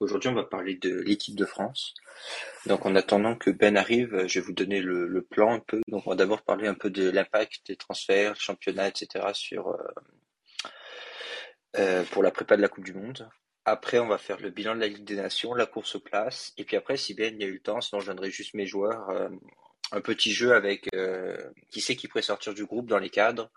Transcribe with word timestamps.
Aujourd'hui, 0.00 0.28
on 0.28 0.34
va 0.34 0.44
parler 0.44 0.76
de 0.76 1.00
l'équipe 1.00 1.36
de 1.36 1.44
France. 1.44 1.94
Donc, 2.66 2.86
en 2.86 2.94
attendant 2.94 3.36
que 3.36 3.50
Ben 3.50 3.76
arrive, 3.76 4.26
je 4.26 4.40
vais 4.40 4.44
vous 4.44 4.52
donner 4.52 4.80
le, 4.80 5.22
plan 5.22 5.54
un 5.54 5.60
peu. 5.60 5.80
Donc, 5.88 6.06
on 6.06 6.10
va 6.10 6.16
d'abord 6.16 6.42
parler 6.42 6.68
un 6.68 6.74
peu 6.74 6.90
de 6.90 7.08
l'impact 7.08 7.66
des 7.66 7.76
transferts, 7.76 8.36
championnat, 8.40 8.88
etc. 8.88 9.24
euh, 9.54 9.62
euh, 11.78 12.04
pour 12.04 12.22
la 12.22 12.30
prépa 12.30 12.56
de 12.56 12.62
la 12.62 12.68
Coupe 12.68 12.84
du 12.84 12.94
Monde. 12.94 13.28
Après, 13.64 13.98
on 13.98 14.08
va 14.08 14.18
faire 14.18 14.40
le 14.40 14.50
bilan 14.50 14.74
de 14.74 14.80
la 14.80 14.88
Ligue 14.88 15.04
des 15.04 15.16
Nations, 15.16 15.54
la 15.54 15.66
course 15.66 15.94
aux 15.94 16.00
places. 16.00 16.52
Et 16.56 16.64
puis 16.64 16.76
après, 16.76 16.96
si 16.96 17.14
Ben 17.14 17.34
il 17.34 17.40
y 17.40 17.44
a 17.44 17.48
eu 17.48 17.54
le 17.54 17.60
temps, 17.60 17.80
sinon 17.80 18.00
je 18.00 18.06
donnerai 18.06 18.30
juste 18.30 18.54
mes 18.54 18.66
joueurs. 18.66 19.08
Euh, 19.10 19.28
un 19.92 20.00
petit 20.00 20.32
jeu 20.32 20.54
avec 20.54 20.88
qui 21.72 21.80
sait 21.80 21.96
qui 21.96 22.06
pourrait 22.06 22.22
sortir 22.22 22.54
du 22.54 22.64
groupe 22.64 22.86
dans 22.86 23.00
les 23.00 23.10
cadres, 23.10 23.50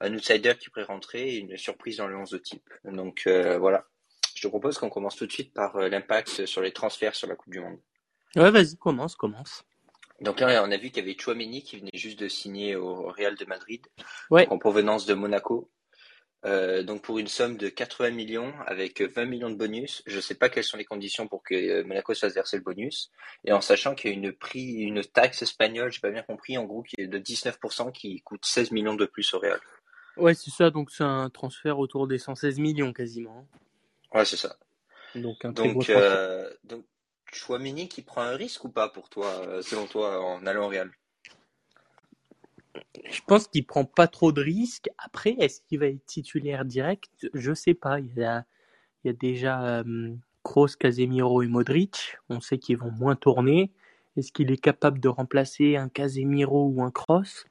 un 0.00 0.12
outsider 0.14 0.54
qui 0.58 0.68
pourrait 0.68 0.82
rentrer 0.82 1.28
et 1.28 1.36
une 1.36 1.56
surprise 1.56 1.98
dans 1.98 2.08
le 2.08 2.16
11 2.16 2.28
de 2.30 2.38
type. 2.38 2.68
Donc 2.82 3.28
voilà, 3.28 3.86
te 4.46 4.50
propose 4.50 4.78
qu'on 4.78 4.90
commence 4.90 5.16
tout 5.16 5.26
de 5.26 5.32
suite 5.32 5.52
par 5.52 5.76
euh, 5.76 5.88
l'impact 5.88 6.46
sur 6.46 6.62
les 6.62 6.72
transferts 6.72 7.14
sur 7.14 7.28
la 7.28 7.36
Coupe 7.36 7.52
du 7.52 7.60
Monde. 7.60 7.78
Ouais, 8.36 8.50
vas-y, 8.50 8.76
commence, 8.76 9.16
commence. 9.16 9.64
Donc 10.20 10.40
là, 10.40 10.62
on 10.66 10.70
a 10.70 10.76
vu 10.76 10.90
qu'il 10.90 11.04
y 11.04 11.06
avait 11.06 11.18
Chouameni 11.18 11.62
qui 11.62 11.78
venait 11.78 11.90
juste 11.94 12.18
de 12.18 12.28
signer 12.28 12.74
au 12.76 13.08
Real 13.08 13.36
de 13.36 13.44
Madrid, 13.44 13.86
en 14.30 14.58
provenance 14.58 15.06
de 15.06 15.14
Monaco. 15.14 15.70
Euh, 16.44 16.84
donc 16.84 17.02
pour 17.02 17.18
une 17.18 17.26
somme 17.26 17.56
de 17.56 17.68
80 17.68 18.10
millions 18.10 18.52
avec 18.66 19.00
20 19.00 19.24
millions 19.24 19.50
de 19.50 19.56
bonus. 19.56 20.02
Je 20.06 20.16
ne 20.16 20.20
sais 20.20 20.34
pas 20.34 20.48
quelles 20.48 20.64
sont 20.64 20.76
les 20.76 20.84
conditions 20.84 21.26
pour 21.26 21.42
que 21.42 21.54
euh, 21.54 21.84
Monaco 21.84 22.14
se 22.14 22.20
fasse 22.20 22.34
verser 22.34 22.56
le 22.56 22.62
bonus. 22.62 23.10
Et 23.44 23.52
en 23.52 23.60
sachant 23.60 23.94
qu'il 23.94 24.10
y 24.10 24.14
a 24.14 24.16
une 24.16 24.32
prix, 24.32 24.74
une 24.74 25.02
taxe 25.02 25.42
espagnole, 25.42 25.90
j'ai 25.90 26.00
pas 26.00 26.10
bien 26.10 26.22
compris, 26.22 26.56
en 26.56 26.64
gros, 26.64 26.82
qui 26.82 27.00
est 27.00 27.08
de 27.08 27.18
19% 27.18 27.90
qui 27.92 28.20
coûte 28.22 28.44
16 28.44 28.70
millions 28.70 28.94
de 28.94 29.06
plus 29.06 29.34
au 29.34 29.38
Real. 29.38 29.58
Ouais, 30.16 30.34
c'est 30.34 30.50
ça. 30.50 30.70
Donc 30.70 30.90
c'est 30.90 31.04
un 31.04 31.30
transfert 31.30 31.78
autour 31.78 32.06
des 32.06 32.18
116 32.18 32.58
millions 32.58 32.92
quasiment. 32.92 33.48
Ouais, 34.16 34.24
c'est 34.24 34.38
ça. 34.38 34.56
Donc, 35.14 35.44
un 35.44 35.52
donc, 35.52 35.90
euh, 35.90 36.50
donc, 36.64 36.86
Chouamini 37.32 37.86
qui 37.86 38.00
prend 38.00 38.22
un 38.22 38.34
risque 38.34 38.64
ou 38.64 38.70
pas 38.70 38.88
pour 38.88 39.10
toi, 39.10 39.26
euh, 39.46 39.60
selon 39.60 39.86
toi, 39.86 40.24
en 40.24 40.46
allant 40.46 40.64
au 40.64 40.68
Real? 40.68 40.90
Je 43.10 43.20
pense 43.26 43.46
qu'il 43.46 43.66
prend 43.66 43.84
pas 43.84 44.08
trop 44.08 44.32
de 44.32 44.42
risques. 44.42 44.88
Après, 44.96 45.36
est-ce 45.38 45.60
qu'il 45.60 45.80
va 45.80 45.86
être 45.88 46.04
titulaire 46.06 46.64
direct? 46.64 47.10
Je 47.34 47.52
sais 47.52 47.74
pas. 47.74 48.00
Il 48.00 48.14
y 48.16 48.24
a, 48.24 48.46
il 49.04 49.08
y 49.08 49.10
a 49.10 49.12
déjà 49.12 49.80
euh, 49.80 50.14
Kroos, 50.42 50.76
Casemiro 50.78 51.42
et 51.42 51.46
Modric. 51.46 52.16
On 52.30 52.40
sait 52.40 52.56
qu'ils 52.56 52.78
vont 52.78 52.90
moins 52.90 53.16
tourner. 53.16 53.70
Est-ce 54.16 54.32
qu'il 54.32 54.50
est 54.50 54.56
capable 54.56 54.98
de 54.98 55.08
remplacer 55.08 55.76
un 55.76 55.90
Casemiro 55.90 56.68
ou 56.68 56.82
un 56.82 56.90
Kroos? 56.90 57.44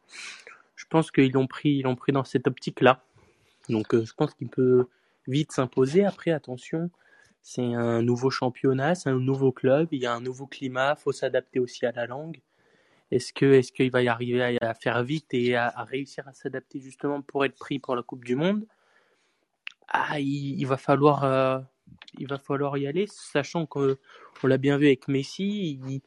Je 0.76 0.86
pense 0.90 1.12
qu'ils 1.12 1.32
l'ont 1.32 1.48
pris, 1.48 1.70
ils 1.70 1.84
l'ont 1.84 1.96
pris 1.96 2.12
dans 2.12 2.24
cette 2.24 2.48
optique-là. 2.48 3.04
Donc, 3.70 3.94
euh, 3.94 4.04
je 4.04 4.14
pense 4.14 4.34
qu'il 4.34 4.50
peut 4.50 4.88
vite 5.28 5.52
s'imposer. 5.52 6.06
Après, 6.06 6.32
attention, 6.32 6.90
c'est 7.42 7.74
un 7.74 8.02
nouveau 8.02 8.30
championnat, 8.30 8.96
c'est 8.96 9.10
un 9.10 9.20
nouveau 9.20 9.52
club, 9.52 9.90
il 9.92 10.02
y 10.02 10.06
a 10.06 10.14
un 10.14 10.22
nouveau 10.22 10.48
climat, 10.48 10.96
faut 10.96 11.12
s'adapter 11.12 11.60
aussi 11.60 11.86
à 11.86 11.92
la 11.92 12.08
langue. 12.08 12.42
Est-ce 13.12 13.34
que 13.34 13.46
est-ce 13.46 13.72
qu'il 13.72 13.92
va 13.92 14.02
y 14.02 14.08
arriver 14.08 14.58
à, 14.62 14.74
faire 14.74 15.04
vite 15.04 15.34
et 15.34 15.56
à, 15.56 15.70
réussir 15.84 16.28
à 16.28 16.34
s'adapter 16.34 16.80
justement 16.80 17.22
pour 17.22 17.46
être 17.46 17.56
pris 17.56 17.78
pour 17.78 17.96
la 17.96 18.02
Coupe 18.02 18.26
du 18.26 18.36
Monde? 18.36 18.66
Ah, 19.88 20.20
il, 20.20 20.66
va 20.66 20.78
falloir 20.78 21.24
euh, 21.24 21.60
il 22.18 22.28
va 22.28 22.40
falloir 22.40 22.78
y 22.78 22.88
aller, 22.88 23.06
sachant 23.08 23.66
qu'on 23.66 23.96
l'a 24.44 24.58
bien 24.58 24.78
vu 24.78 24.88
avec 24.88 25.08
Messi. 25.08 26.02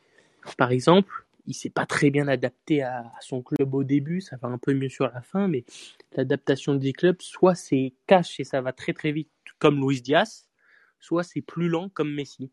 par 0.56 0.72
exemple, 0.72 1.25
il 1.48 1.54
s'est 1.54 1.70
pas 1.70 1.86
très 1.86 2.10
bien 2.10 2.28
adapté 2.28 2.82
à, 2.82 3.10
son 3.20 3.42
club 3.42 3.74
au 3.74 3.82
début, 3.82 4.20
ça 4.20 4.36
va 4.36 4.48
un 4.48 4.58
peu 4.58 4.74
mieux 4.74 4.91
sur 4.91 5.06
la 5.06 5.22
fin, 5.22 5.48
mais 5.48 5.64
l'adaptation 6.12 6.74
des 6.74 6.92
clubs, 6.92 7.20
soit 7.20 7.54
c'est 7.54 7.94
cash 8.06 8.38
et 8.38 8.44
ça 8.44 8.60
va 8.60 8.72
très 8.72 8.92
très 8.92 9.12
vite 9.12 9.30
comme 9.58 9.80
Luis 9.80 10.02
Diaz, 10.02 10.46
soit 11.00 11.24
c'est 11.24 11.41
plus 11.41 11.69
lent 11.69 11.88
comme 11.88 12.14
Messi. 12.14 12.52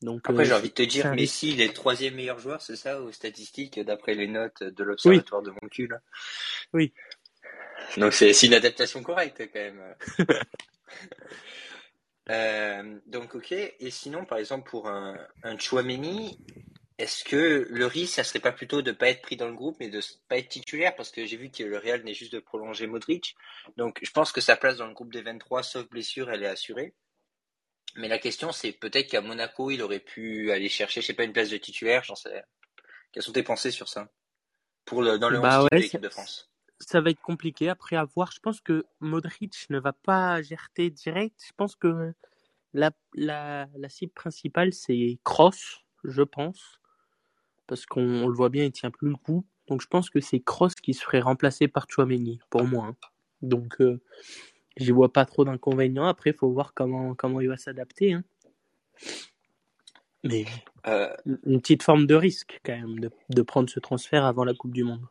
Donc, 0.00 0.20
Après, 0.28 0.44
j'ai 0.44 0.52
euh, 0.52 0.58
envie 0.58 0.68
de 0.68 0.74
te 0.74 0.82
dire, 0.82 1.12
Messi, 1.12 1.52
il 1.52 1.60
est 1.60 1.66
le 1.66 1.72
troisième 1.72 2.14
meilleur 2.14 2.38
joueur, 2.38 2.62
c'est 2.62 2.76
ça, 2.76 3.02
aux 3.02 3.10
statistiques, 3.10 3.80
d'après 3.80 4.14
les 4.14 4.28
notes 4.28 4.62
de 4.62 4.84
l'Observatoire 4.84 5.42
de 5.42 5.50
Moncul 5.60 6.00
Oui. 6.72 6.92
Donc, 7.96 8.12
c'est 8.12 8.30
une 8.42 8.54
adaptation 8.54 9.02
correcte, 9.02 9.42
quand 9.52 9.60
même. 9.60 9.94
Euh, 12.28 12.98
donc, 13.06 13.36
ok. 13.36 13.52
Et 13.52 13.90
sinon, 13.90 14.24
par 14.24 14.38
exemple, 14.38 14.68
pour 14.68 14.88
un, 14.88 15.16
un 15.44 15.56
Chouameni, 15.58 16.40
est-ce 16.98 17.24
que 17.24 17.66
le 17.68 17.86
risque, 17.86 18.14
ça 18.14 18.24
serait 18.24 18.40
pas 18.40 18.52
plutôt 18.52 18.80
de 18.80 18.90
pas 18.90 19.08
être 19.08 19.20
pris 19.20 19.36
dans 19.36 19.48
le 19.48 19.54
groupe, 19.54 19.76
mais 19.80 19.88
de 19.88 20.00
pas 20.28 20.38
être 20.38 20.48
titulaire? 20.48 20.94
Parce 20.96 21.10
que 21.10 21.26
j'ai 21.26 21.36
vu 21.36 21.50
que 21.50 21.62
le 21.62 21.76
Real 21.76 22.02
n'est 22.04 22.14
juste 22.14 22.32
de 22.32 22.38
prolonger 22.38 22.86
Modric. 22.86 23.36
Donc 23.76 23.98
je 24.02 24.10
pense 24.10 24.32
que 24.32 24.40
sa 24.40 24.56
place 24.56 24.78
dans 24.78 24.86
le 24.86 24.94
groupe 24.94 25.12
des 25.12 25.22
23, 25.22 25.62
sauf 25.62 25.88
blessure, 25.88 26.30
elle 26.30 26.42
est 26.42 26.48
assurée. 26.48 26.94
Mais 27.96 28.08
la 28.08 28.18
question, 28.18 28.52
c'est 28.52 28.72
peut-être 28.72 29.10
qu'à 29.10 29.20
Monaco, 29.20 29.70
il 29.70 29.82
aurait 29.82 30.00
pu 30.00 30.50
aller 30.52 30.68
chercher, 30.68 31.00
je 31.02 31.06
sais 31.06 31.14
pas, 31.14 31.24
une 31.24 31.32
place 31.32 31.50
de 31.50 31.56
titulaire, 31.56 32.02
j'en 32.04 32.14
sais. 32.14 32.44
Quelles 33.12 33.22
sont 33.22 33.32
tes 33.32 33.42
pensées 33.42 33.70
sur 33.70 33.88
ça? 33.88 34.10
Pour 34.84 35.02
le, 35.02 35.18
dans 35.18 35.30
le 35.30 35.40
bah 35.40 35.66
de 35.70 35.76
l'équipe 35.76 36.00
de 36.00 36.08
France 36.08 36.50
ça 36.78 37.00
va 37.00 37.10
être 37.10 37.20
compliqué 37.20 37.68
après 37.68 37.96
avoir. 37.96 38.30
Je 38.32 38.40
pense 38.40 38.60
que 38.60 38.84
Modric 39.00 39.66
ne 39.70 39.78
va 39.78 39.92
pas 39.92 40.42
gerter 40.42 40.90
direct. 40.90 41.40
Je 41.46 41.52
pense 41.56 41.74
que 41.74 42.12
la, 42.74 42.90
la, 43.14 43.66
la 43.76 43.88
cible 43.88 44.12
principale, 44.12 44.72
c'est 44.72 45.18
Cross, 45.24 45.80
je 46.04 46.22
pense 46.22 46.78
parce 47.66 47.86
qu'on 47.86 48.26
le 48.26 48.34
voit 48.34 48.48
bien, 48.48 48.64
il 48.64 48.72
tient 48.72 48.90
plus 48.90 49.08
le 49.08 49.16
coup. 49.16 49.46
Donc 49.68 49.82
je 49.82 49.86
pense 49.86 50.10
que 50.10 50.20
c'est 50.20 50.40
Cross 50.40 50.74
qui 50.76 50.94
se 50.94 51.02
ferait 51.02 51.20
remplacer 51.20 51.68
par 51.68 51.86
Chouameni, 51.88 52.40
pour 52.50 52.64
moi. 52.64 52.86
Hein. 52.86 52.96
Donc 53.42 53.80
euh, 53.80 54.00
j'y 54.76 54.92
vois 54.92 55.12
pas 55.12 55.24
trop 55.24 55.44
d'inconvénients. 55.44 56.06
Après, 56.06 56.30
il 56.30 56.36
faut 56.36 56.50
voir 56.50 56.74
comment, 56.74 57.14
comment 57.14 57.40
il 57.40 57.48
va 57.48 57.56
s'adapter. 57.56 58.12
Hein. 58.12 58.24
Mais 60.24 60.44
euh... 60.86 61.14
une 61.26 61.60
petite 61.60 61.82
forme 61.82 62.06
de 62.06 62.14
risque 62.14 62.60
quand 62.64 62.76
même 62.76 62.98
de, 62.98 63.10
de, 63.30 63.42
prendre 63.42 63.68
ce 63.68 63.80
transfert 63.80 64.24
avant 64.24 64.44
la 64.44 64.54
Coupe 64.54 64.72
du 64.72 64.84
Monde. 64.84 65.06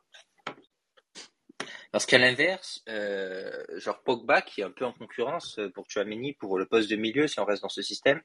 Parce 1.91 2.05
qu'à 2.05 2.17
l'inverse, 2.17 2.83
euh, 2.89 3.63
genre 3.77 4.01
Pogba 4.03 4.41
qui 4.41 4.59
est 4.59 4.65
un 4.65 4.71
peu 4.71 4.83
en 4.83 4.91
concurrence 4.91 5.59
pour 5.73 5.85
Chouameni 5.89 6.33
pour 6.33 6.57
le 6.57 6.65
poste 6.65 6.89
de 6.89 6.97
milieu 6.97 7.27
si 7.27 7.39
on 7.39 7.45
reste 7.45 7.61
dans 7.61 7.69
ce 7.69 7.81
système, 7.81 8.21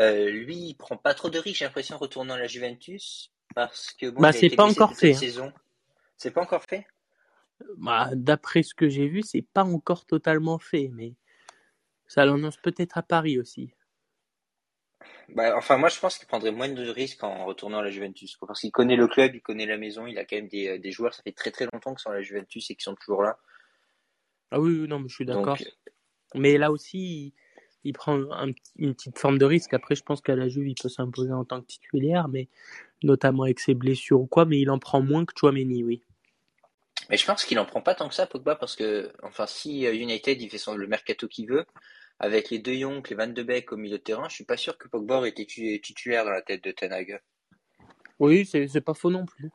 euh, 0.00 0.30
lui 0.30 0.56
il 0.56 0.74
prend 0.74 0.96
pas 0.96 1.12
trop 1.12 1.28
de 1.28 1.38
risques 1.38 1.58
j'ai 1.58 1.64
l'impression 1.66 1.98
retournant 1.98 2.34
à 2.34 2.38
la 2.38 2.46
Juventus 2.46 3.30
parce 3.54 3.92
que 3.92 4.10
bon, 4.10 4.20
bah, 4.20 4.32
c'est 4.32 4.50
pas 4.50 4.66
encore 4.66 4.94
fait. 4.94 5.12
Hein. 5.12 5.18
Saison. 5.18 5.52
C'est 6.16 6.30
pas 6.30 6.42
encore 6.42 6.64
fait? 6.64 6.86
Bah, 7.76 8.10
D'après 8.14 8.62
ce 8.62 8.74
que 8.74 8.88
j'ai 8.88 9.08
vu, 9.08 9.22
c'est 9.22 9.42
pas 9.42 9.64
encore 9.64 10.04
totalement 10.04 10.58
fait, 10.58 10.90
mais 10.92 11.14
ça 12.06 12.24
l'annonce 12.24 12.56
peut-être 12.56 12.98
à 12.98 13.02
Paris 13.02 13.38
aussi. 13.38 13.72
Bah, 15.28 15.54
enfin, 15.56 15.76
moi, 15.76 15.88
je 15.88 15.98
pense 15.98 16.18
qu'il 16.18 16.26
prendrait 16.26 16.50
moins 16.50 16.68
de 16.68 16.88
risques 16.88 17.22
en 17.22 17.44
retournant 17.44 17.78
à 17.78 17.82
la 17.82 17.90
Juventus. 17.90 18.36
Parce 18.36 18.60
qu'il 18.60 18.72
connaît 18.72 18.96
le 18.96 19.06
club, 19.06 19.34
il 19.34 19.42
connaît 19.42 19.66
la 19.66 19.76
maison, 19.76 20.06
il 20.06 20.18
a 20.18 20.24
quand 20.24 20.36
même 20.36 20.48
des, 20.48 20.78
des 20.78 20.90
joueurs, 20.90 21.14
ça 21.14 21.22
fait 21.22 21.32
très 21.32 21.50
très 21.50 21.66
longtemps 21.72 21.94
qu'ils 21.94 22.00
sont 22.00 22.10
à 22.10 22.14
la 22.14 22.22
Juventus 22.22 22.70
et 22.70 22.74
qu'ils 22.74 22.84
sont 22.84 22.94
toujours 22.94 23.22
là. 23.22 23.38
Ah 24.50 24.60
oui, 24.60 24.88
non, 24.88 25.00
mais 25.00 25.08
je 25.08 25.14
suis 25.14 25.26
d'accord. 25.26 25.58
Mais 26.34 26.56
là 26.56 26.70
aussi, 26.70 27.34
il, 27.84 27.92
prend 27.92 28.18
une 28.76 28.94
petite 28.94 29.18
forme 29.18 29.38
de 29.38 29.44
risque. 29.44 29.74
Après, 29.74 29.94
je 29.94 30.02
pense 30.02 30.20
qu'à 30.20 30.36
la 30.36 30.48
Juve, 30.48 30.68
il 30.68 30.74
peut 30.74 30.88
s'imposer 30.88 31.32
en 31.32 31.44
tant 31.44 31.60
que 31.60 31.66
titulaire, 31.66 32.28
mais 32.28 32.48
notamment 33.02 33.44
avec 33.44 33.60
ses 33.60 33.74
blessures 33.74 34.20
ou 34.20 34.26
quoi, 34.26 34.44
mais 34.44 34.58
il 34.60 34.70
en 34.70 34.78
prend 34.78 35.00
moins 35.02 35.24
que 35.24 35.32
Chouameni, 35.36 35.84
oui. 35.84 36.02
Mais 37.10 37.16
je 37.16 37.24
pense 37.24 37.44
qu'il 37.44 37.58
en 37.58 37.64
prend 37.64 37.80
pas 37.80 37.94
tant 37.94 38.08
que 38.08 38.14
ça, 38.14 38.26
Pogba, 38.26 38.54
parce 38.54 38.76
que, 38.76 39.10
enfin, 39.22 39.46
si 39.46 39.86
euh, 39.86 39.94
United 39.94 40.40
il 40.40 40.50
fait 40.50 40.58
son, 40.58 40.74
le 40.74 40.86
mercato 40.86 41.26
qu'il 41.26 41.48
veut, 41.48 41.64
avec 42.18 42.50
les 42.50 42.58
deux 42.58 42.74
Young, 42.74 43.08
les 43.08 43.16
Van 43.16 43.28
de 43.28 43.42
Beek 43.42 43.72
au 43.72 43.76
milieu 43.76 43.98
de 43.98 44.02
terrain, 44.02 44.28
je 44.28 44.34
suis 44.34 44.44
pas 44.44 44.56
sûr 44.56 44.76
que 44.76 44.88
Pogba 44.88 45.26
ait 45.26 45.30
été 45.30 45.80
titulaire 45.80 46.24
dans 46.24 46.32
la 46.32 46.42
tête 46.42 46.62
de 46.64 46.72
Ten 46.72 46.92
Hag. 46.92 47.20
Oui, 48.18 48.44
c'est 48.44 48.80
pas 48.80 48.94
faux 48.94 49.10
non 49.10 49.24
plus. 49.24 49.50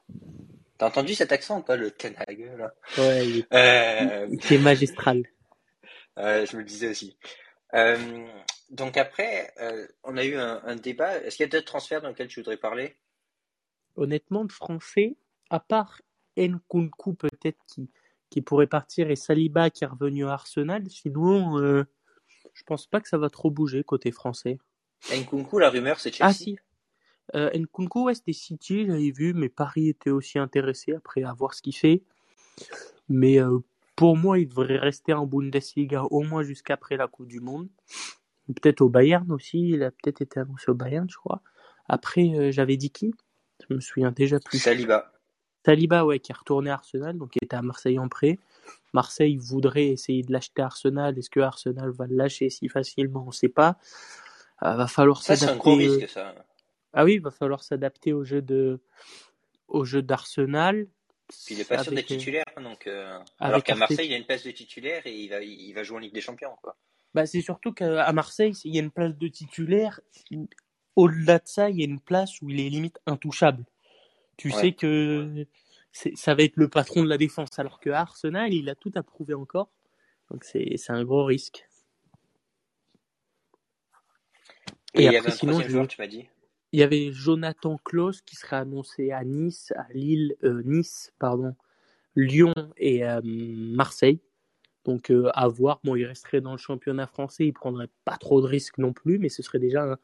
T'as 0.77 0.87
entendu 0.87 1.13
cet 1.13 1.31
accent 1.31 1.59
ou 1.59 1.61
pas, 1.61 1.75
le 1.75 1.91
Ten 1.91 2.15
Hag, 2.25 2.39
là? 2.57 2.73
Ouais, 2.97 3.27
il 3.27 3.37
est, 3.39 4.53
euh... 4.53 4.59
magistral. 4.59 5.23
je 6.17 6.55
me 6.55 6.61
le 6.61 6.65
disais 6.65 6.87
aussi. 6.87 7.17
Euh, 7.75 8.25
donc 8.69 8.97
après, 8.97 9.51
euh, 9.59 9.87
on 10.03 10.17
a 10.17 10.23
eu 10.23 10.35
un, 10.35 10.61
un 10.63 10.75
débat. 10.75 11.17
Est-ce 11.17 11.37
qu'il 11.37 11.43
y 11.43 11.49
a 11.49 11.51
d'autres 11.51 11.65
transferts 11.65 12.01
dans 12.01 12.09
lesquels 12.09 12.27
tu 12.27 12.39
voudrais 12.39 12.57
parler? 12.57 12.95
Honnêtement, 13.95 14.45
de 14.45 14.51
français, 14.51 15.17
à 15.49 15.59
part 15.59 16.01
Nkunku 16.37 17.13
peut-être 17.13 17.59
qui, 17.67 17.89
qui 18.29 18.41
pourrait 18.41 18.67
partir 18.67 19.11
et 19.11 19.15
Saliba 19.15 19.69
qui 19.69 19.83
est 19.83 19.87
revenu 19.87 20.25
à 20.25 20.33
Arsenal, 20.33 20.89
sinon 20.89 21.59
euh, 21.59 21.83
je 22.53 22.63
pense 22.63 22.87
pas 22.87 23.01
que 23.01 23.07
ça 23.07 23.17
va 23.17 23.29
trop 23.29 23.51
bouger 23.51 23.83
côté 23.83 24.11
français. 24.11 24.57
Nkunku, 25.11 25.59
la 25.59 25.69
rumeur 25.69 25.99
c'est 25.99 26.11
Chelsea. 26.11 26.29
Ah 26.29 26.33
si. 26.33 26.57
Euh, 27.35 27.49
Nkunku, 27.57 28.05
ouais, 28.05 28.15
c'était 28.15 28.33
City, 28.33 28.85
j'avais 28.85 29.11
vu, 29.11 29.33
mais 29.33 29.49
Paris 29.49 29.89
était 29.89 30.09
aussi 30.09 30.39
intéressé 30.39 30.93
après 30.93 31.23
à 31.23 31.33
voir 31.33 31.53
ce 31.53 31.61
qu'il 31.61 31.75
fait. 31.75 32.03
Mais 33.09 33.39
euh, 33.39 33.59
pour 33.95 34.17
moi, 34.17 34.39
il 34.39 34.47
devrait 34.47 34.77
rester 34.77 35.13
en 35.13 35.25
Bundesliga 35.25 36.03
au 36.03 36.21
moins 36.21 36.43
jusqu'après 36.43 36.97
la 36.97 37.07
Coupe 37.07 37.27
du 37.27 37.39
Monde. 37.39 37.69
Peut-être 38.47 38.81
au 38.81 38.89
Bayern 38.89 39.31
aussi, 39.31 39.69
il 39.69 39.83
a 39.83 39.91
peut-être 39.91 40.21
été 40.21 40.39
annoncé 40.39 40.69
au 40.69 40.73
Bayern, 40.73 41.09
je 41.09 41.15
crois. 41.15 41.41
Après, 41.87 42.51
j'avais 42.51 42.75
dit 42.75 42.89
qui? 42.89 43.13
Je 43.67 43.73
me 43.75 43.79
souviens 43.79 44.11
déjà 44.11 44.39
plus. 44.39 44.59
Saliba. 44.59 45.11
Saliba, 45.65 46.05
ouais, 46.05 46.19
qui 46.19 46.31
est 46.31 46.35
retourné 46.35 46.69
à 46.69 46.73
Arsenal, 46.75 47.17
donc 47.17 47.31
qui 47.31 47.39
était 47.41 47.55
à 47.55 47.61
Marseille 47.61 47.97
en 47.99 48.09
prêt. 48.09 48.37
Marseille 48.93 49.37
voudrait 49.37 49.87
essayer 49.87 50.21
de 50.23 50.31
l'acheter 50.31 50.61
à 50.61 50.65
Arsenal. 50.65 51.17
Est-ce 51.17 51.29
que 51.29 51.39
Arsenal 51.39 51.89
va 51.91 52.05
le 52.05 52.15
lâcher 52.15 52.49
si 52.49 52.67
facilement? 52.67 53.23
On 53.23 53.27
ne 53.27 53.31
sait 53.31 53.49
pas. 53.49 53.77
va 54.61 54.87
falloir 54.87 55.23
Ça, 55.23 55.35
c'est 55.35 55.45
un 55.49 55.55
gros 55.55 55.77
s'adapter. 55.79 55.97
risque, 56.03 56.09
ça. 56.09 56.35
Ah 56.93 57.05
oui, 57.05 57.13
il 57.15 57.21
va 57.21 57.31
falloir 57.31 57.63
s'adapter 57.63 58.13
au 58.13 58.23
jeu 58.23 58.41
de 58.41 58.79
au 59.67 59.85
jeu 59.85 60.01
d'Arsenal. 60.01 60.87
Puis 61.45 61.55
il 61.55 61.61
est 61.61 61.67
pas 61.67 61.81
sûr 61.83 61.93
d'être 61.93 62.05
titulaire, 62.05 62.43
donc. 62.61 62.85
euh, 62.85 63.17
Alors 63.39 63.63
qu'à. 63.63 63.75
Marseille, 63.75 64.07
il 64.07 64.13
a 64.13 64.17
une 64.17 64.25
place 64.25 64.43
de 64.43 64.51
titulaire 64.51 65.01
et 65.07 65.15
il 65.15 65.29
va, 65.29 65.41
il 65.41 65.73
va 65.73 65.83
jouer 65.83 65.97
en 65.97 65.99
Ligue 65.99 66.13
des 66.13 66.21
Champions, 66.21 66.55
quoi. 66.61 66.75
Bah, 67.15 67.25
c'est 67.25 67.41
surtout 67.41 67.71
qu'à 67.73 68.11
Marseille, 68.11 68.53
il 68.65 68.75
y 68.75 68.79
a 68.79 68.81
une 68.83 68.91
place 68.91 69.15
de 69.15 69.27
titulaire. 69.27 70.01
Au-delà 70.95 71.39
de 71.39 71.47
ça, 71.47 71.69
il 71.69 71.79
y 71.79 71.81
a 71.81 71.85
une 71.85 71.99
place 71.99 72.41
où 72.41 72.49
il 72.49 72.59
est 72.59 72.69
limite 72.69 72.99
intouchable. 73.05 73.63
Tu 74.37 74.49
Ouais. 74.49 74.53
sais 74.53 74.71
que 74.73 75.45
c'est- 75.91 76.15
ça 76.15 76.35
va 76.35 76.43
être 76.43 76.57
le 76.57 76.67
patron 76.67 77.03
de 77.03 77.09
la 77.09 77.17
défense, 77.17 77.57
alors 77.59 77.79
que 77.79 77.89
Arsenal, 77.89 78.53
il 78.53 78.69
a 78.69 78.75
tout 78.75 78.91
à 78.95 79.03
prouver 79.03 79.33
encore. 79.33 79.69
Donc 80.31 80.43
c'est 80.43 80.77
c'est 80.77 80.91
un 80.93 81.03
gros 81.03 81.25
risque. 81.25 81.67
Et, 84.95 85.03
Et 85.03 85.03
il 85.03 85.03
y 85.03 85.07
après, 85.07 85.19
avait 85.19 85.27
un 85.31 85.35
sinon, 85.35 85.61
joueur, 85.61 85.87
tu 85.87 85.99
m'as 86.01 86.07
dit. 86.07 86.27
Il 86.71 86.79
y 86.79 86.83
avait 86.83 87.11
Jonathan 87.11 87.77
Klaus 87.77 88.21
qui 88.21 88.35
sera 88.35 88.59
annoncé 88.59 89.11
à 89.11 89.23
Nice, 89.23 89.71
à 89.75 89.85
Lille, 89.93 90.35
euh, 90.43 90.63
Nice, 90.65 91.13
pardon, 91.19 91.55
Lyon 92.15 92.53
et 92.77 93.05
euh, 93.05 93.21
Marseille. 93.23 94.19
Donc 94.85 95.11
euh, 95.11 95.29
à 95.33 95.47
voir. 95.47 95.79
Bon, 95.83 95.95
il 95.95 96.05
resterait 96.05 96.41
dans 96.41 96.51
le 96.51 96.57
championnat 96.57 97.07
français, 97.07 97.45
il 97.45 97.53
prendrait 97.53 97.89
pas 98.05 98.17
trop 98.17 98.41
de 98.41 98.47
risques 98.47 98.79
non 98.79 98.91
plus, 98.91 99.17
mais 99.19 99.29
ce 99.29 99.43
serait 99.43 99.59
déjà 99.59 99.83
un- 99.83 99.97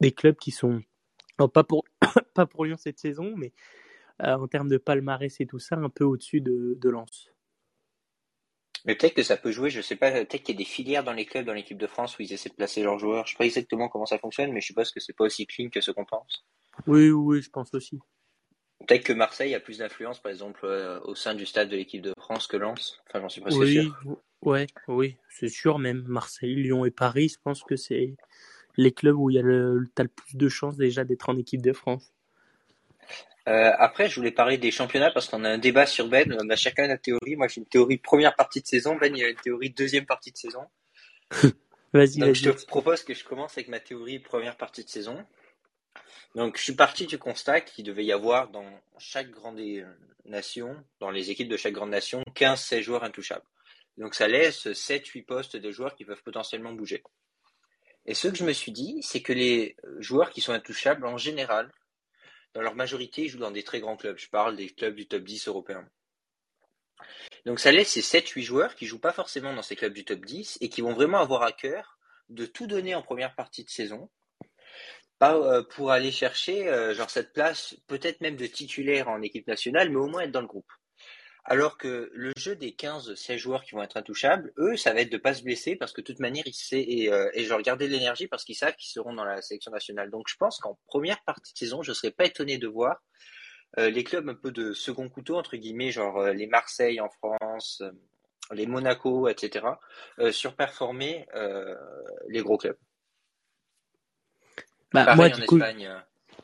des 0.00 0.12
clubs 0.12 0.36
qui 0.36 0.50
sont 0.50 0.82
alors, 1.38 1.50
pas 1.50 1.64
pour 1.64 1.84
pas 2.34 2.46
pour 2.46 2.64
Lyon 2.64 2.76
cette 2.78 2.98
saison, 2.98 3.34
mais 3.36 3.52
euh, 4.22 4.34
en 4.34 4.46
termes 4.46 4.68
de 4.68 4.78
palmarès 4.78 5.40
et 5.40 5.46
tout 5.46 5.58
ça, 5.58 5.76
un 5.76 5.88
peu 5.88 6.04
au-dessus 6.04 6.40
de, 6.40 6.76
de 6.80 6.88
Lens. 6.88 7.30
Mais 8.84 8.94
peut-être 8.94 9.14
que 9.14 9.22
ça 9.22 9.36
peut 9.36 9.50
jouer, 9.50 9.70
je 9.70 9.80
sais 9.80 9.96
pas, 9.96 10.10
peut-être 10.12 10.42
qu'il 10.42 10.54
y 10.54 10.58
a 10.58 10.58
des 10.58 10.64
filières 10.64 11.04
dans 11.04 11.14
les 11.14 11.24
clubs, 11.24 11.46
dans 11.46 11.54
l'équipe 11.54 11.78
de 11.78 11.86
France 11.86 12.18
où 12.18 12.22
ils 12.22 12.32
essaient 12.32 12.50
de 12.50 12.54
placer 12.54 12.82
leurs 12.82 12.98
joueurs. 12.98 13.26
Je 13.26 13.32
sais 13.32 13.38
pas 13.38 13.46
exactement 13.46 13.88
comment 13.88 14.04
ça 14.04 14.18
fonctionne, 14.18 14.52
mais 14.52 14.60
je 14.60 14.66
suppose 14.66 14.90
que 14.90 15.00
c'est 15.00 15.14
pas 15.14 15.24
aussi 15.24 15.46
clean 15.46 15.70
que 15.70 15.80
ce 15.80 15.90
qu'on 15.90 16.04
pense. 16.04 16.44
Oui, 16.86 17.10
oui, 17.10 17.40
je 17.40 17.48
pense 17.48 17.72
aussi. 17.72 17.98
Peut-être 18.86 19.04
que 19.04 19.14
Marseille 19.14 19.54
a 19.54 19.60
plus 19.60 19.78
d'influence, 19.78 20.20
par 20.20 20.30
exemple, 20.30 20.60
euh, 20.64 21.00
au 21.04 21.14
sein 21.14 21.34
du 21.34 21.46
stade 21.46 21.70
de 21.70 21.76
l'équipe 21.76 22.02
de 22.02 22.12
France 22.18 22.46
que 22.46 22.58
Lens. 22.58 23.00
Enfin, 23.08 23.20
j'en 23.20 23.30
suis 23.30 23.40
presque 23.40 23.58
Oui, 23.58 23.72
sûr. 23.72 24.18
ouais, 24.42 24.66
oui, 24.88 25.16
c'est 25.30 25.48
sûr 25.48 25.78
même. 25.78 26.04
Marseille, 26.06 26.54
Lyon 26.54 26.84
et 26.84 26.90
Paris, 26.90 27.30
je 27.30 27.38
pense 27.42 27.62
que 27.62 27.76
c'est 27.76 28.16
les 28.76 28.92
clubs 28.92 29.16
où 29.16 29.30
il 29.30 29.36
y 29.36 29.38
a 29.38 29.42
le, 29.42 29.88
t'as 29.94 30.02
le 30.02 30.08
plus 30.08 30.36
de 30.36 30.48
chances 30.48 30.76
déjà 30.76 31.04
d'être 31.04 31.28
en 31.28 31.36
équipe 31.36 31.62
de 31.62 31.72
France. 31.72 32.12
Euh, 33.46 33.72
après, 33.78 34.08
je 34.08 34.16
voulais 34.16 34.30
parler 34.30 34.56
des 34.56 34.70
championnats 34.70 35.10
parce 35.10 35.28
qu'on 35.28 35.44
a 35.44 35.50
un 35.50 35.58
débat 35.58 35.86
sur 35.86 36.08
Ben. 36.08 36.34
On 36.40 36.48
a 36.48 36.56
chacun 36.56 36.88
notre 36.88 37.02
théorie. 37.02 37.36
Moi, 37.36 37.48
j'ai 37.48 37.60
une 37.60 37.66
théorie 37.66 37.98
première 37.98 38.34
partie 38.34 38.62
de 38.62 38.66
saison. 38.66 38.96
Ben, 38.96 39.14
il 39.14 39.24
a 39.24 39.28
une 39.28 39.36
théorie 39.36 39.70
deuxième 39.70 40.06
partie 40.06 40.32
de 40.32 40.36
saison. 40.38 40.64
Vas-y, 41.92 42.18
Donc, 42.18 42.34
je 42.34 42.42
vas-y. 42.42 42.56
te 42.56 42.66
propose 42.66 43.04
que 43.04 43.14
je 43.14 43.24
commence 43.24 43.52
avec 43.52 43.68
ma 43.68 43.78
théorie 43.78 44.18
première 44.18 44.56
partie 44.56 44.82
de 44.82 44.88
saison. 44.88 45.24
Donc, 46.34 46.56
je 46.56 46.62
suis 46.62 46.72
parti 46.72 47.06
du 47.06 47.18
constat 47.18 47.60
qu'il 47.60 47.84
devait 47.84 48.04
y 48.04 48.10
avoir 48.10 48.48
dans 48.48 48.66
chaque 48.98 49.30
grande 49.30 49.60
nation, 50.24 50.76
dans 50.98 51.12
les 51.12 51.30
équipes 51.30 51.48
de 51.48 51.56
chaque 51.56 51.74
grande 51.74 51.90
nation, 51.90 52.22
15-16 52.34 52.80
joueurs 52.80 53.04
intouchables. 53.04 53.44
Donc, 53.96 54.16
ça 54.16 54.26
laisse 54.26 54.66
7-8 54.66 55.24
postes 55.24 55.56
de 55.56 55.70
joueurs 55.70 55.94
qui 55.94 56.04
peuvent 56.04 56.22
potentiellement 56.24 56.72
bouger. 56.72 57.04
Et 58.06 58.14
ce 58.14 58.28
que 58.28 58.36
je 58.36 58.44
me 58.44 58.52
suis 58.52 58.72
dit, 58.72 58.98
c'est 59.02 59.22
que 59.22 59.32
les 59.32 59.76
joueurs 59.98 60.30
qui 60.30 60.40
sont 60.40 60.52
intouchables, 60.52 61.06
en 61.06 61.16
général, 61.16 61.72
dans 62.52 62.60
leur 62.60 62.74
majorité, 62.74 63.22
ils 63.22 63.28
jouent 63.28 63.38
dans 63.38 63.50
des 63.50 63.64
très 63.64 63.80
grands 63.80 63.96
clubs. 63.96 64.18
Je 64.18 64.28
parle 64.28 64.56
des 64.56 64.68
clubs 64.68 64.94
du 64.94 65.06
top 65.06 65.24
10 65.24 65.48
européen. 65.48 65.88
Donc 67.46 67.60
ça 67.60 67.72
laisse 67.72 67.90
ces 67.90 68.00
7-8 68.00 68.42
joueurs 68.42 68.74
qui 68.74 68.86
jouent 68.86 69.00
pas 69.00 69.12
forcément 69.12 69.52
dans 69.52 69.62
ces 69.62 69.76
clubs 69.76 69.92
du 69.92 70.04
top 70.04 70.24
10 70.24 70.58
et 70.60 70.68
qui 70.68 70.80
vont 70.80 70.92
vraiment 70.94 71.18
avoir 71.18 71.42
à 71.42 71.52
cœur 71.52 71.98
de 72.28 72.46
tout 72.46 72.66
donner 72.66 72.94
en 72.94 73.02
première 73.02 73.34
partie 73.34 73.64
de 73.64 73.70
saison 73.70 74.08
euh, 75.22 75.62
pour 75.62 75.90
aller 75.90 76.12
chercher 76.12 76.68
euh, 76.68 76.94
genre 76.94 77.08
cette 77.08 77.32
place, 77.32 77.76
peut-être 77.86 78.20
même 78.20 78.36
de 78.36 78.46
titulaire 78.46 79.08
en 79.08 79.22
équipe 79.22 79.46
nationale, 79.46 79.88
mais 79.88 79.96
au 79.96 80.06
moins 80.06 80.22
être 80.22 80.30
dans 80.30 80.42
le 80.42 80.46
groupe. 80.46 80.70
Alors 81.46 81.76
que 81.76 82.10
le 82.14 82.32
jeu 82.38 82.56
des 82.56 82.70
15-16 82.70 83.36
joueurs 83.36 83.64
qui 83.64 83.72
vont 83.74 83.82
être 83.82 83.98
intouchables, 83.98 84.52
eux, 84.56 84.76
ça 84.76 84.94
va 84.94 85.00
être 85.00 85.12
de 85.12 85.18
pas 85.18 85.34
se 85.34 85.42
blesser 85.42 85.76
parce 85.76 85.92
que 85.92 86.00
de 86.00 86.06
toute 86.06 86.18
manière, 86.20 86.44
ils 86.46 86.54
savent, 86.54 86.78
et, 86.80 87.12
euh, 87.12 87.28
et 87.34 87.44
genre 87.44 87.60
garder 87.60 87.86
de 87.86 87.92
l'énergie 87.92 88.28
parce 88.28 88.44
qu'ils 88.44 88.54
savent 88.56 88.74
qu'ils 88.76 88.90
seront 88.90 89.12
dans 89.12 89.24
la 89.24 89.42
sélection 89.42 89.70
nationale. 89.70 90.10
Donc 90.10 90.26
je 90.28 90.36
pense 90.36 90.58
qu'en 90.58 90.78
première 90.86 91.22
partie 91.24 91.52
de 91.52 91.58
saison, 91.58 91.82
je 91.82 91.92
serais 91.92 92.12
pas 92.12 92.24
étonné 92.24 92.56
de 92.56 92.66
voir 92.66 93.02
euh, 93.78 93.90
les 93.90 94.04
clubs 94.04 94.28
un 94.28 94.34
peu 94.34 94.52
de 94.52 94.72
second 94.72 95.08
couteau, 95.08 95.36
entre 95.36 95.56
guillemets, 95.56 95.90
genre 95.90 96.18
euh, 96.18 96.32
les 96.32 96.46
Marseille 96.46 97.00
en 97.00 97.10
France, 97.10 97.82
euh, 97.82 97.90
les 98.52 98.66
Monaco, 98.66 99.28
etc., 99.28 99.66
euh, 100.20 100.32
surperformer 100.32 101.26
euh, 101.34 101.74
les 102.28 102.40
gros 102.40 102.56
clubs. 102.56 102.76
Bah, 104.92 105.04
Pareil 105.04 105.16
moi, 105.16 105.26
en 105.26 105.40
du 105.40 105.46
coup, 105.46 105.56
Espagne. 105.56 105.90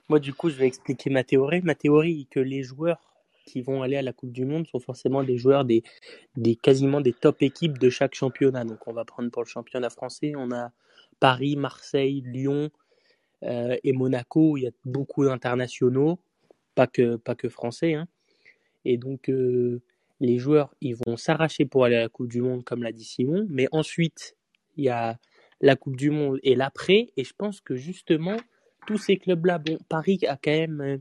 moi, 0.08 0.19
du 0.19 0.35
coup, 0.35 0.50
je 0.50 0.56
vais 0.56 0.67
expliquer 0.67 1.08
ma 1.08 1.25
théorie. 1.25 1.62
Ma 1.62 1.75
théorie 1.75 2.23
est 2.23 2.32
que 2.35 2.41
les 2.41 2.62
joueurs 2.62 3.10
qui 3.50 3.61
vont 3.62 3.82
aller 3.82 3.97
à 3.97 4.02
la 4.02 4.12
Coupe 4.12 4.32
du 4.32 4.44
Monde 4.44 4.67
sont 4.67 4.81
forcément 4.81 5.23
des 5.25 5.37
joueurs 5.37 5.64
des, 5.64 5.82
des 6.37 6.56
quasiment 6.56 7.00
des 7.00 7.12
top 7.12 7.43
équipes 7.43 7.79
de 7.79 7.91
chaque 7.91 8.14
championnat. 8.14 8.64
Donc, 8.64 8.87
on 8.87 8.93
va 8.93 9.05
prendre 9.05 9.31
pour 9.31 9.43
le 9.43 9.49
championnat 9.49 9.91
français, 9.91 10.32
on 10.37 10.50
a 10.52 10.70
Paris, 11.19 11.56
Marseille, 11.56 12.23
Lyon 12.25 12.70
euh, 13.43 13.76
et 13.82 13.93
Monaco. 13.93 14.56
Il 14.56 14.62
y 14.62 14.67
a 14.69 14.70
beaucoup 14.85 15.25
d'internationaux, 15.25 16.19
pas 16.75 16.87
que 16.87 17.17
pas 17.17 17.35
que 17.35 17.49
français. 17.49 17.94
hein. 17.94 18.06
Et 18.85 18.97
donc, 18.97 19.29
euh, 19.29 19.82
les 20.20 20.38
joueurs, 20.38 20.75
ils 20.81 20.96
vont 21.06 21.17
s'arracher 21.17 21.64
pour 21.64 21.85
aller 21.85 21.96
à 21.96 22.03
la 22.03 22.08
Coupe 22.08 22.29
du 22.29 22.43
Monde, 22.43 22.64
comme 22.64 22.82
l'a 22.82 22.93
dit 22.93 23.05
Simon. 23.05 23.46
Mais 23.50 23.67
ensuite, 23.73 24.37
il 24.76 24.85
y 24.85 24.88
a 24.88 25.19
la 25.61 25.76
Coupe 25.76 25.96
du 25.96 26.11
Monde 26.11 26.38
et 26.43 26.55
l'après. 26.55 27.08
Et 27.17 27.25
je 27.25 27.35
pense 27.37 27.61
que 27.61 27.75
justement, 27.75 28.37
tous 28.87 28.99
ces 28.99 29.17
clubs-là, 29.17 29.58
bon, 29.58 29.79
Paris 29.88 30.20
a 30.26 30.37
quand 30.37 30.50
même, 30.50 30.81
euh, 30.81 30.99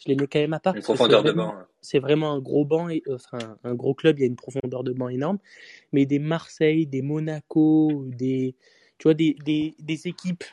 je 0.00 0.08
les 0.08 0.16
mets 0.16 0.26
quand 0.26 0.38
même 0.38 0.52
à 0.52 0.60
part 0.60 0.74
Une 0.76 0.82
profondeur 0.82 1.22
de 1.22 1.32
banc. 1.32 1.54
c'est 1.80 1.98
vraiment 1.98 2.32
un 2.32 2.40
gros 2.40 2.64
banc, 2.64 2.88
et, 2.88 3.02
euh, 3.08 3.16
enfin, 3.16 3.56
un 3.64 3.74
gros 3.74 3.94
club, 3.94 4.18
il 4.18 4.22
y 4.22 4.24
a 4.24 4.26
une 4.26 4.36
profondeur 4.36 4.84
de 4.84 4.92
banc 4.92 5.08
énorme. 5.08 5.38
Mais 5.92 6.06
des 6.06 6.18
Marseille, 6.18 6.86
des 6.86 7.02
Monaco, 7.02 8.04
des, 8.06 8.54
tu 8.98 9.04
vois, 9.04 9.14
des, 9.14 9.36
des, 9.44 9.74
des 9.78 10.06
équipes 10.08 10.44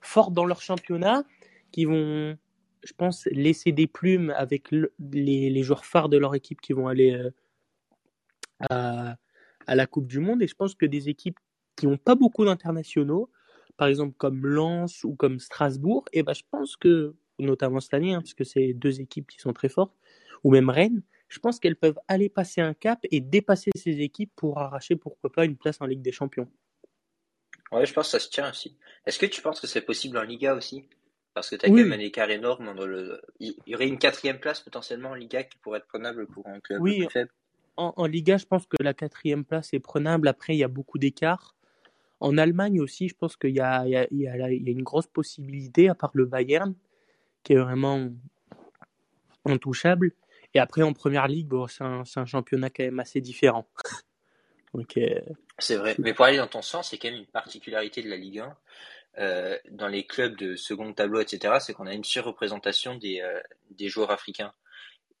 fortes 0.00 0.32
dans 0.34 0.44
leur 0.44 0.60
championnat 0.60 1.24
qui 1.72 1.86
vont, 1.86 2.36
je 2.84 2.92
pense, 2.96 3.26
laisser 3.32 3.72
des 3.72 3.86
plumes 3.86 4.30
avec 4.36 4.70
le- 4.70 4.92
les, 5.12 5.50
les 5.50 5.62
joueurs 5.62 5.84
phares 5.84 6.08
de 6.08 6.16
leur 6.18 6.34
équipe 6.34 6.60
qui 6.60 6.72
vont 6.72 6.88
aller 6.88 7.12
euh, 7.12 7.30
à, 8.70 9.16
à 9.66 9.74
la 9.74 9.86
Coupe 9.86 10.06
du 10.06 10.20
Monde. 10.20 10.42
Et 10.42 10.46
je 10.48 10.54
pense 10.54 10.74
que 10.74 10.86
des 10.86 11.08
équipes 11.08 11.38
qui 11.76 11.86
n'ont 11.86 11.96
pas 11.96 12.14
beaucoup 12.14 12.44
d'internationaux, 12.44 13.30
par 13.76 13.88
exemple 13.88 14.14
comme 14.16 14.46
Lens 14.46 15.02
ou 15.02 15.14
comme 15.16 15.40
Strasbourg, 15.40 16.04
et 16.12 16.22
ben 16.22 16.34
je 16.34 16.42
pense 16.48 16.76
que, 16.76 17.14
notamment 17.38 17.80
cette 17.80 17.94
année, 17.94 18.14
hein, 18.14 18.20
parce 18.20 18.34
que 18.34 18.44
c'est 18.44 18.72
deux 18.74 19.00
équipes 19.00 19.28
qui 19.30 19.38
sont 19.38 19.52
très 19.52 19.68
fortes, 19.68 19.94
ou 20.44 20.50
même 20.50 20.70
Rennes, 20.70 21.02
je 21.28 21.38
pense 21.38 21.58
qu'elles 21.58 21.76
peuvent 21.76 21.98
aller 22.08 22.28
passer 22.28 22.60
un 22.60 22.74
cap 22.74 23.00
et 23.10 23.20
dépasser 23.20 23.70
ces 23.76 24.00
équipes 24.00 24.32
pour 24.36 24.58
arracher, 24.58 24.96
pourquoi 24.96 25.32
pas, 25.32 25.44
une 25.44 25.56
place 25.56 25.80
en 25.80 25.86
Ligue 25.86 26.02
des 26.02 26.12
Champions. 26.12 26.48
Ouais, 27.72 27.84
je 27.86 27.92
pense 27.92 28.06
que 28.06 28.12
ça 28.12 28.20
se 28.20 28.30
tient 28.30 28.48
aussi. 28.50 28.78
Est-ce 29.06 29.18
que 29.18 29.26
tu 29.26 29.42
penses 29.42 29.60
que 29.60 29.66
c'est 29.66 29.82
possible 29.82 30.16
en 30.18 30.22
Liga 30.22 30.54
aussi? 30.54 30.88
Parce 31.34 31.50
que 31.50 31.56
tu 31.56 31.66
as 31.66 31.70
Oui, 31.70 31.82
quand 31.82 31.88
même 31.88 31.92
un 31.92 31.98
écart 31.98 32.30
énorme 32.30 32.68
entre 32.68 32.86
le. 32.86 33.20
Il 33.40 33.54
y 33.66 33.74
aurait 33.74 33.88
une 33.88 33.98
quatrième 33.98 34.38
place 34.40 34.60
potentiellement 34.60 35.10
en 35.10 35.14
Liga 35.14 35.42
qui 35.44 35.58
pourrait 35.58 35.78
être 35.80 35.86
prenable 35.88 36.26
pour 36.28 36.46
un 36.46 36.60
club 36.60 36.80
Oui, 36.82 36.98
plus 36.98 37.08
faible? 37.12 37.32
en, 37.76 37.94
en 37.96 38.06
Liga, 38.06 38.36
je 38.36 38.46
pense 38.46 38.66
que 38.66 38.76
la 38.82 38.94
quatrième 38.94 39.44
place 39.44 39.74
est 39.74 39.80
prenable. 39.80 40.28
Après, 40.28 40.54
il 40.54 40.58
y 40.58 40.64
a 40.64 40.68
beaucoup 40.68 40.98
d'écart. 40.98 41.56
En 42.20 42.38
Allemagne 42.38 42.80
aussi, 42.80 43.08
je 43.08 43.14
pense 43.16 43.36
qu'il 43.36 43.50
y 43.50 43.60
y, 43.60 44.08
y, 44.12 44.22
y 44.24 44.28
a 44.28 44.48
une 44.50 44.82
grosse 44.82 45.06
possibilité, 45.08 45.88
à 45.88 45.94
part 45.94 46.12
le 46.14 46.26
Bayern, 46.26 46.74
qui 47.44 47.52
est 47.52 47.58
vraiment 47.58 48.08
intouchable. 49.44 50.12
Et 50.54 50.58
après, 50.58 50.82
en 50.82 50.92
première 50.92 51.28
ligue, 51.28 51.48
bon, 51.48 51.66
c'est 51.66 51.84
un, 51.84 52.26
championnat 52.26 52.70
quand 52.70 52.84
même 52.84 53.00
assez 53.00 53.20
différent. 53.20 53.68
Donc, 54.74 54.96
euh, 54.96 55.20
C'est 55.58 55.76
vrai. 55.76 55.94
Mais 55.98 56.14
pour 56.14 56.24
aller 56.24 56.38
dans 56.38 56.48
ton 56.48 56.62
sens, 56.62 56.90
c'est 56.90 56.98
quand 56.98 57.08
même 57.08 57.20
une 57.20 57.26
particularité 57.26 58.02
de 58.02 58.08
la 58.08 58.16
Ligue 58.16 58.40
1. 58.40 58.56
Euh, 59.18 59.58
dans 59.70 59.86
les 59.86 60.04
clubs 60.06 60.36
de 60.36 60.56
second 60.56 60.92
tableau, 60.92 61.20
etc., 61.20 61.54
c'est 61.60 61.74
qu'on 61.74 61.86
a 61.86 61.94
une 61.94 62.02
surreprésentation 62.02 62.96
des, 62.96 63.20
euh, 63.20 63.40
des 63.70 63.88
joueurs 63.88 64.10
africains. 64.10 64.52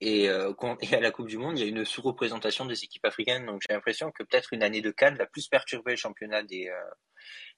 Et, 0.00 0.28
quand- 0.58 0.76
et 0.82 0.94
à 0.94 1.00
la 1.00 1.10
Coupe 1.12 1.28
du 1.28 1.38
Monde, 1.38 1.58
il 1.58 1.64
y 1.64 1.64
a 1.64 1.68
une 1.68 1.84
sous-représentation 1.84 2.66
des 2.66 2.82
équipes 2.84 3.04
africaines. 3.04 3.46
Donc 3.46 3.62
j'ai 3.66 3.72
l'impression 3.72 4.10
que 4.10 4.24
peut-être 4.24 4.52
une 4.52 4.62
année 4.62 4.82
de 4.82 4.90
Cannes 4.90 5.16
va 5.16 5.26
plus 5.26 5.46
perturber 5.48 5.92
le 5.92 5.96
championnat 5.96 6.42
des, 6.42 6.70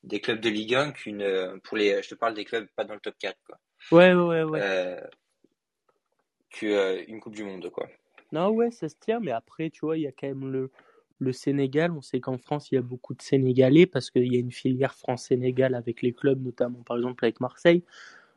des 0.05 0.21
clubs 0.21 0.41
de 0.41 0.51
Ligue 0.51 0.75
1 0.75 0.93
qu'une. 0.93 1.61
pour 1.65 1.79
les, 1.79 2.03
je 2.03 2.11
te 2.11 2.15
parle 2.15 2.35
des 2.35 2.45
clubs 2.45 2.69
pas 2.77 2.85
dans 2.85 2.95
le 2.95 3.01
top 3.01 3.17
4, 3.19 3.39
quoi. 3.47 3.59
Ouais, 3.93 4.15
ouais, 4.15 4.43
ouais. 4.43 4.61
Euh, 4.63 5.01
qu'une 6.51 7.21
Coupe 7.21 7.35
du 7.35 7.45
Monde, 7.45 7.71
quoi. 7.71 7.89
Non, 8.33 8.51
ouais, 8.51 8.71
ça 8.71 8.89
se 8.89 8.97
tient, 8.99 9.21
mais 9.21 9.31
après, 9.31 9.71
tu 9.71 9.81
vois, 9.81 9.97
il 9.97 10.03
y 10.03 10.07
a 10.07 10.13
quand 10.13 10.27
même 10.27 10.51
le, 10.51 10.71
le 11.19 11.33
Sénégal. 11.33 11.93
On 11.93 12.03
sait 12.03 12.21
qu'en 12.21 12.39
France, 12.39 12.71
il 12.71 12.77
y 12.77 12.79
a 12.79 12.83
beaucoup 12.83 13.15
de 13.15 13.23
Sénégalais 13.23 13.87
parce 13.87 14.11
qu'il 14.11 14.33
y 14.33 14.37
a 14.37 14.41
une 14.41 14.53
filière 14.53 14.95
France-Sénégal 14.95 15.75
avec 15.75 16.03
les 16.03 16.13
clubs, 16.13 16.43
notamment 16.43 16.83
par 16.83 16.97
exemple 16.97 17.25
avec 17.25 17.41
Marseille. 17.41 17.85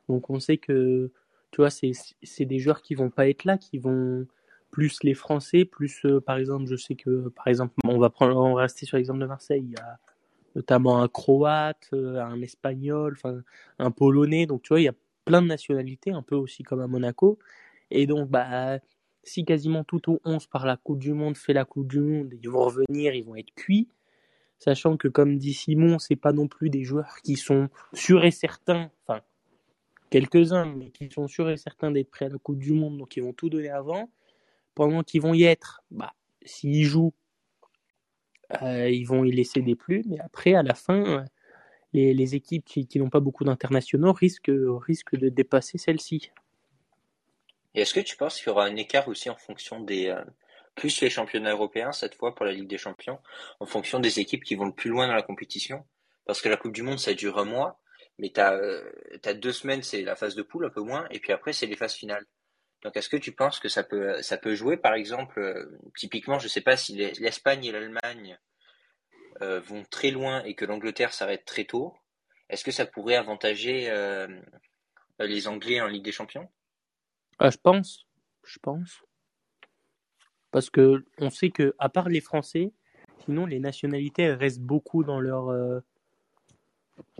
Donc 0.07 0.29
on 0.29 0.39
sait 0.39 0.57
que, 0.57 1.11
tu 1.51 1.57
vois, 1.57 1.69
c'est 1.69 1.91
c'est 2.23 2.45
des 2.45 2.59
joueurs 2.59 2.81
qui 2.81 2.95
vont 2.95 3.09
pas 3.09 3.27
être 3.29 3.45
là, 3.45 3.57
qui 3.57 3.77
vont 3.77 4.27
plus 4.71 5.01
les 5.03 5.15
Français, 5.15 5.65
plus 5.65 6.05
euh, 6.05 6.21
par 6.21 6.37
exemple, 6.37 6.67
je 6.67 6.75
sais 6.75 6.95
que, 6.95 7.29
par 7.29 7.47
exemple, 7.47 7.73
on 7.83 7.97
va 7.97 8.09
prendre, 8.09 8.37
on 8.37 8.53
va 8.55 8.63
rester 8.63 8.85
sur 8.85 8.97
l'exemple 8.97 9.19
de 9.19 9.25
Marseille. 9.25 9.63
Il 9.65 9.71
y 9.71 9.77
a 9.77 9.97
notamment 10.55 11.01
un 11.01 11.07
Croate, 11.07 11.89
un 11.93 12.41
Espagnol, 12.41 13.13
enfin 13.17 13.41
un 13.79 13.91
Polonais. 13.91 14.45
Donc 14.45 14.61
tu 14.63 14.69
vois, 14.69 14.81
il 14.81 14.85
y 14.85 14.89
a 14.89 14.93
plein 15.29 15.43
de 15.43 15.47
nationalités, 15.47 16.09
un 16.09 16.23
peu 16.23 16.35
aussi 16.35 16.63
comme 16.63 16.81
à 16.81 16.87
Monaco. 16.87 17.37
Et 17.91 18.07
donc, 18.07 18.29
bah, 18.29 18.79
si 19.23 19.45
quasiment 19.45 19.83
tout 19.83 20.11
au 20.11 20.19
11 20.25 20.47
par 20.47 20.65
la 20.65 20.75
Coupe 20.75 20.97
du 20.97 21.13
Monde 21.13 21.37
fait 21.37 21.53
la 21.53 21.65
Coupe 21.65 21.87
du 21.87 21.99
Monde, 21.99 22.33
ils 22.33 22.49
vont 22.49 22.63
revenir, 22.63 23.13
ils 23.13 23.23
vont 23.23 23.35
être 23.35 23.53
cuits. 23.53 23.87
Sachant 24.57 24.97
que, 24.97 25.07
comme 25.07 25.37
dit 25.37 25.53
Simon, 25.53 25.99
c'est 25.99 26.15
pas 26.15 26.33
non 26.33 26.47
plus 26.47 26.71
des 26.71 26.83
joueurs 26.83 27.17
qui 27.23 27.35
sont 27.35 27.69
sûrs 27.93 28.25
et 28.25 28.31
certains, 28.31 28.89
enfin, 29.05 29.21
quelques-uns, 30.09 30.65
mais 30.65 30.89
qui 30.89 31.11
sont 31.11 31.27
sûrs 31.27 31.51
et 31.51 31.57
certains 31.57 31.91
d'être 31.91 32.09
prêts 32.09 32.25
à 32.25 32.29
la 32.29 32.39
Coupe 32.39 32.57
du 32.57 32.73
Monde, 32.73 32.97
donc 32.97 33.15
ils 33.15 33.21
vont 33.21 33.33
tout 33.33 33.49
donner 33.49 33.69
avant. 33.69 34.09
Pendant 34.73 35.03
qu'ils 35.03 35.21
vont 35.21 35.35
y 35.35 35.43
être, 35.43 35.83
bah, 35.91 36.13
s'ils 36.43 36.85
jouent, 36.85 37.13
euh, 38.63 38.89
ils 38.89 39.05
vont 39.05 39.23
y 39.25 39.31
laisser 39.31 39.61
des 39.61 39.75
plus, 39.75 40.01
mais 40.07 40.19
après, 40.19 40.55
à 40.55 40.63
la 40.63 40.73
fin, 40.73 41.23
les, 41.93 42.35
équipes 42.35 42.65
qui, 42.65 42.99
n'ont 42.99 43.09
pas 43.09 43.19
beaucoup 43.19 43.43
d'internationaux 43.43 44.13
risquent, 44.13 44.49
de 44.49 45.29
dépasser 45.29 45.77
celles-ci. 45.77 46.31
Et 47.75 47.81
est-ce 47.81 47.93
que 47.93 47.99
tu 47.99 48.17
penses 48.17 48.37
qu'il 48.37 48.47
y 48.47 48.49
aura 48.49 48.65
un 48.65 48.75
écart 48.75 49.07
aussi 49.07 49.29
en 49.29 49.35
fonction 49.35 49.79
des, 49.79 50.07
euh, 50.07 50.23
plus 50.75 51.01
les 51.01 51.09
championnats 51.09 51.51
européens 51.51 51.91
cette 51.91 52.15
fois 52.15 52.33
pour 52.33 52.45
la 52.45 52.51
Ligue 52.51 52.67
des 52.67 52.77
Champions, 52.77 53.19
en 53.59 53.65
fonction 53.65 53.99
des 53.99 54.19
équipes 54.19 54.43
qui 54.43 54.55
vont 54.55 54.65
le 54.65 54.73
plus 54.73 54.89
loin 54.89 55.07
dans 55.07 55.13
la 55.13 55.21
compétition? 55.21 55.85
Parce 56.25 56.41
que 56.41 56.49
la 56.49 56.57
Coupe 56.57 56.73
du 56.73 56.83
Monde, 56.83 56.99
ça 56.99 57.13
dure 57.13 57.37
un 57.37 57.45
mois, 57.45 57.79
mais 58.17 58.31
tu 58.31 58.39
as, 58.39 58.53
euh, 58.53 58.91
deux 59.35 59.51
semaines, 59.51 59.83
c'est 59.83 60.01
la 60.01 60.15
phase 60.15 60.35
de 60.35 60.41
poule, 60.41 60.65
un 60.65 60.69
peu 60.69 60.81
moins, 60.81 61.07
et 61.11 61.19
puis 61.19 61.31
après, 61.31 61.53
c'est 61.53 61.65
les 61.65 61.75
phases 61.75 61.93
finales. 61.93 62.25
Donc 62.83 62.95
est-ce 62.95 63.09
que 63.09 63.17
tu 63.17 63.33
penses 63.33 63.59
que 63.59 63.67
ça 63.67 63.83
peut, 63.83 64.21
ça 64.21 64.37
peut 64.37 64.55
jouer, 64.55 64.77
par 64.77 64.93
exemple, 64.93 65.39
euh, 65.39 65.79
typiquement, 65.97 66.39
je 66.39 66.45
ne 66.45 66.49
sais 66.49 66.61
pas 66.61 66.77
si 66.77 66.95
l'Espagne 66.95 67.65
et 67.65 67.71
l'Allemagne 67.71 68.39
vont 69.39 69.83
très 69.89 70.11
loin 70.11 70.43
et 70.43 70.53
que 70.53 70.65
l'Angleterre 70.65 71.13
s'arrête 71.13 71.45
très 71.45 71.65
tôt, 71.65 71.95
est-ce 72.49 72.63
que 72.63 72.71
ça 72.71 72.85
pourrait 72.85 73.15
avantager 73.15 73.91
les 75.19 75.47
Anglais 75.47 75.81
en 75.81 75.87
Ligue 75.87 76.03
des 76.03 76.11
Champions? 76.11 76.49
Ah, 77.39 77.49
je 77.49 77.57
pense. 77.57 78.05
Je 78.43 78.57
pense. 78.59 79.03
Parce 80.51 80.69
que 80.69 81.05
on 81.19 81.29
sait 81.29 81.51
que, 81.51 81.75
à 81.77 81.89
part 81.89 82.09
les 82.09 82.21
Français, 82.21 82.71
sinon 83.25 83.45
les 83.45 83.59
nationalités 83.59 84.33
restent 84.33 84.61
beaucoup 84.61 85.03
dans 85.03 85.19
leur, 85.19 85.49
euh, 85.49 85.79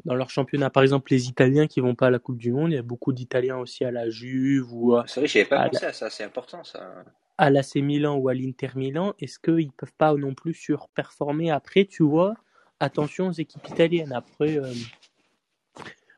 dans 0.06 0.16
leur 0.16 0.30
championnat. 0.30 0.70
Par 0.70 0.84
exemple, 0.84 1.12
les 1.12 1.28
Italiens 1.28 1.68
qui 1.68 1.80
vont 1.80 1.94
pas 1.94 2.08
à 2.08 2.10
la 2.10 2.20
Coupe 2.20 2.38
du 2.38 2.52
Monde, 2.52 2.72
il 2.72 2.76
y 2.76 2.80
a 2.80 2.82
beaucoup 2.82 3.14
d'Italiens 3.14 3.58
aussi 3.58 3.86
à 3.86 3.92
la 3.92 4.10
Juve 4.10 4.74
ou 4.74 4.96
à. 4.96 5.06
C'est 5.08 5.20
vrai, 5.20 5.28
j'avais 5.28 5.46
pas 5.46 5.70
pensé 5.70 5.86
à 5.86 5.94
ça, 5.94 6.10
c'est 6.10 6.24
important 6.24 6.64
ça. 6.64 7.06
À 7.42 7.50
l'AC 7.50 7.76
Milan 7.76 8.18
ou 8.18 8.28
à 8.28 8.34
l'Inter 8.34 8.72
Milan, 8.76 9.14
est-ce 9.18 9.40
qu'ils 9.40 9.72
peuvent 9.72 9.94
pas 9.98 10.14
non 10.14 10.34
plus 10.34 10.54
surperformer 10.54 11.52
après, 11.52 11.86
tu 11.86 12.04
vois? 12.04 12.34
Attention 12.82 13.28
aux 13.28 13.32
équipes 13.32 13.66
italiennes. 13.70 14.12
Après, 14.12 14.58
euh, 14.58 14.74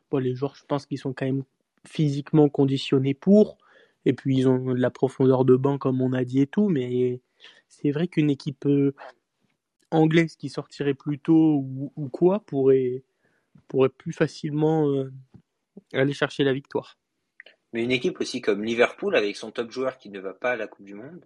bon, 0.09 0.17
les 0.17 0.33
joueurs, 0.33 0.55
je 0.55 0.65
pense 0.65 0.87
qu'ils 0.87 0.97
sont 0.97 1.13
quand 1.13 1.27
même 1.27 1.43
physiquement 1.85 2.49
conditionnés 2.49 3.13
pour. 3.13 3.59
Et 4.05 4.13
puis 4.13 4.35
ils 4.35 4.47
ont 4.47 4.73
de 4.73 4.81
la 4.81 4.89
profondeur 4.89 5.45
de 5.45 5.55
banc 5.55 5.77
comme 5.77 6.01
on 6.01 6.11
a 6.13 6.23
dit 6.23 6.41
et 6.41 6.47
tout, 6.47 6.69
mais 6.69 7.21
c'est 7.67 7.91
vrai 7.91 8.07
qu'une 8.07 8.31
équipe 8.31 8.65
euh, 8.65 8.95
anglaise 9.91 10.35
qui 10.35 10.49
sortirait 10.49 10.95
plus 10.95 11.19
tôt 11.19 11.63
ou, 11.95 12.09
quoi 12.09 12.39
pourrait, 12.39 13.03
pourrait 13.67 13.89
plus 13.89 14.13
facilement 14.13 14.89
euh, 14.89 15.13
aller 15.93 16.13
chercher 16.13 16.43
la 16.43 16.53
victoire. 16.53 16.97
Mais 17.73 17.83
une 17.83 17.91
équipe 17.91 18.19
aussi 18.19 18.41
comme 18.41 18.63
Liverpool 18.63 19.15
avec 19.15 19.35
son 19.35 19.51
top 19.51 19.71
joueur 19.71 19.97
qui 19.97 20.09
ne 20.09 20.19
va 20.19 20.33
pas 20.33 20.51
à 20.51 20.55
la 20.55 20.67
Coupe 20.67 20.85
du 20.85 20.93
Monde, 20.93 21.25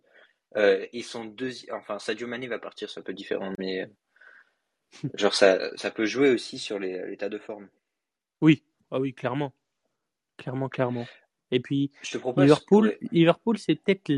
euh, 0.57 0.85
ils 0.93 1.03
sont 1.03 1.25
deux, 1.25 1.51
enfin 1.71 1.99
Sadio 1.99 2.27
Mané 2.27 2.47
va 2.47 2.59
partir, 2.59 2.89
c'est 2.89 2.99
un 2.99 3.03
peu 3.03 3.13
différent, 3.13 3.53
mais 3.57 3.89
genre 5.15 5.33
ça, 5.33 5.75
ça 5.75 5.91
peut 5.91 6.05
jouer 6.05 6.29
aussi 6.29 6.59
sur 6.59 6.79
l'état 6.79 7.29
de 7.29 7.39
forme. 7.39 7.67
Oui, 8.41 8.63
ah 8.91 8.99
oui, 8.99 9.13
clairement, 9.13 9.53
clairement, 10.37 10.69
clairement. 10.69 11.07
Et 11.51 11.59
puis, 11.59 11.91
Liverpool, 12.37 12.97
Liverpool 13.11 13.57
c'est 13.57 13.75
peut-être 13.75 14.09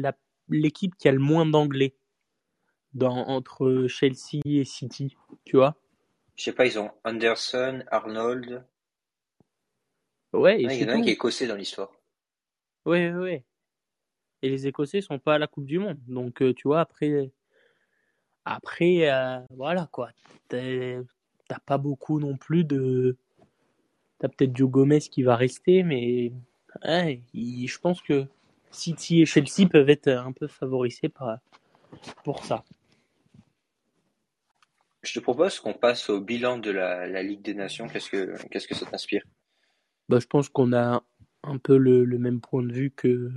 l'équipe 0.50 0.96
qui 0.96 1.08
a 1.08 1.12
le 1.12 1.20
moins 1.20 1.46
d'anglais 1.46 1.96
entre 3.06 3.86
Chelsea 3.88 4.42
et 4.46 4.64
City, 4.64 5.16
tu 5.46 5.58
vois. 5.58 5.76
Je 6.36 6.44
sais 6.44 6.54
pas, 6.54 6.66
ils 6.66 6.80
ont 6.80 6.92
Anderson, 7.04 7.84
Arnold. 7.90 8.64
Ouais, 10.34 10.62
il 10.62 10.72
y 10.72 10.86
en 10.86 10.90
a 10.90 10.94
un 10.94 11.02
qui 11.02 11.10
est 11.10 11.14
écossais 11.14 11.48
dans 11.48 11.56
l'histoire. 11.56 11.92
Ouais, 12.88 13.12
ouais, 13.12 13.20
ouais. 13.20 13.44
Et 14.42 14.50
les 14.50 14.66
Écossais 14.66 15.02
sont 15.02 15.20
pas 15.20 15.36
à 15.36 15.38
la 15.38 15.48
Coupe 15.48 15.66
du 15.66 15.78
Monde. 15.78 16.00
Donc, 16.08 16.42
euh, 16.42 16.54
tu 16.54 16.70
vois, 16.70 16.80
après, 16.80 17.30
après 18.46 19.12
euh, 19.12 19.40
voilà 19.50 19.90
quoi. 19.92 20.10
T'as 20.48 21.60
pas 21.66 21.78
beaucoup 21.78 22.22
non 22.22 22.38
plus 22.38 22.64
de. 22.64 23.18
T'as 24.20 24.30
peut-être 24.30 24.56
Joe 24.56 24.70
Gomez 24.70 25.02
qui 25.02 25.22
va 25.22 25.36
rester, 25.36 25.84
mais 25.84 26.32
je 26.84 27.80
pense 27.80 28.02
que 28.02 28.26
City 28.72 29.22
et 29.22 29.26
Chelsea 29.26 29.68
peuvent 29.70 29.90
être 29.90 30.08
un 30.08 30.32
peu 30.32 30.48
favorisés 30.48 31.10
par, 31.10 31.40
pour 32.24 32.46
ça. 32.46 32.64
Je 35.04 35.14
te 35.14 35.20
propose 35.20 35.60
qu'on 35.60 35.74
passe 35.74 36.10
au 36.10 36.22
bilan 36.22 36.58
de 36.58 36.72
la, 36.72 37.22
Ligue 37.22 37.42
des 37.42 37.54
Nations. 37.54 37.88
Qu'est-ce 37.88 38.10
que, 38.10 38.48
qu'est-ce 38.48 38.68
que 38.68 38.76
ça 38.76 38.86
t'inspire? 38.86 39.24
Bah, 40.08 40.20
Je 40.20 40.26
pense 40.26 40.48
qu'on 40.48 40.72
a 40.74 41.04
un 41.48 41.58
peu 41.58 41.78
le, 41.78 42.06
même 42.18 42.42
point 42.42 42.64
de 42.64 42.72
vue 42.72 42.92
que, 42.92 43.32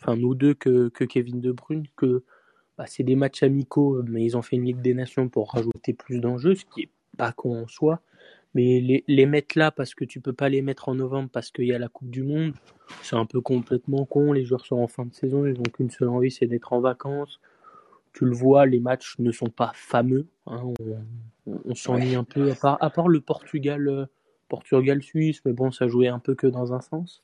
enfin, 0.00 0.16
nous 0.16 0.34
deux, 0.34 0.54
que, 0.54 0.88
que 0.88 1.04
Kevin 1.04 1.40
De 1.40 1.52
Bruyne, 1.52 1.86
que 1.96 2.24
bah, 2.76 2.84
c'est 2.86 3.02
des 3.02 3.16
matchs 3.16 3.42
amicaux, 3.42 4.02
mais 4.04 4.24
ils 4.24 4.36
ont 4.36 4.42
fait 4.42 4.56
une 4.56 4.64
Ligue 4.64 4.80
des 4.80 4.94
Nations 4.94 5.28
pour 5.28 5.52
rajouter 5.52 5.92
plus 5.92 6.20
d'enjeux, 6.20 6.54
ce 6.54 6.64
qui 6.64 6.82
est 6.82 6.90
pas 7.16 7.32
con 7.32 7.62
en 7.62 7.68
soi. 7.68 8.00
Mais 8.54 8.80
les, 8.80 9.02
les, 9.08 9.24
mettre 9.24 9.58
là 9.58 9.70
parce 9.70 9.94
que 9.94 10.04
tu 10.04 10.20
peux 10.20 10.34
pas 10.34 10.50
les 10.50 10.60
mettre 10.60 10.90
en 10.90 10.94
novembre 10.94 11.30
parce 11.32 11.50
qu'il 11.50 11.64
y 11.64 11.72
a 11.72 11.78
la 11.78 11.88
Coupe 11.88 12.10
du 12.10 12.22
Monde, 12.22 12.52
c'est 13.02 13.16
un 13.16 13.24
peu 13.24 13.40
complètement 13.40 14.04
con. 14.04 14.32
Les 14.32 14.44
joueurs 14.44 14.66
sont 14.66 14.76
en 14.76 14.88
fin 14.88 15.06
de 15.06 15.14
saison, 15.14 15.46
ils 15.46 15.54
n'ont 15.54 15.62
qu'une 15.62 15.90
seule 15.90 16.08
envie, 16.08 16.30
c'est 16.30 16.46
d'être 16.46 16.74
en 16.74 16.80
vacances. 16.80 17.40
Tu 18.12 18.26
le 18.26 18.34
vois, 18.34 18.66
les 18.66 18.78
matchs 18.78 19.18
ne 19.18 19.32
sont 19.32 19.48
pas 19.48 19.72
fameux. 19.74 20.26
Hein. 20.46 20.60
On, 21.46 21.60
on 21.64 21.74
s'ennuie 21.74 22.14
un 22.14 22.24
peu, 22.24 22.50
à 22.50 22.54
part, 22.54 22.78
à 22.82 22.90
part 22.90 23.08
le 23.08 23.20
Portugal, 23.20 23.88
euh, 23.88 24.06
Portugal-Suisse, 24.48 25.40
mais 25.46 25.52
bon, 25.52 25.70
ça 25.70 25.88
jouait 25.88 26.08
un 26.08 26.18
peu 26.18 26.34
que 26.34 26.46
dans 26.46 26.74
un 26.74 26.80
sens. 26.80 27.22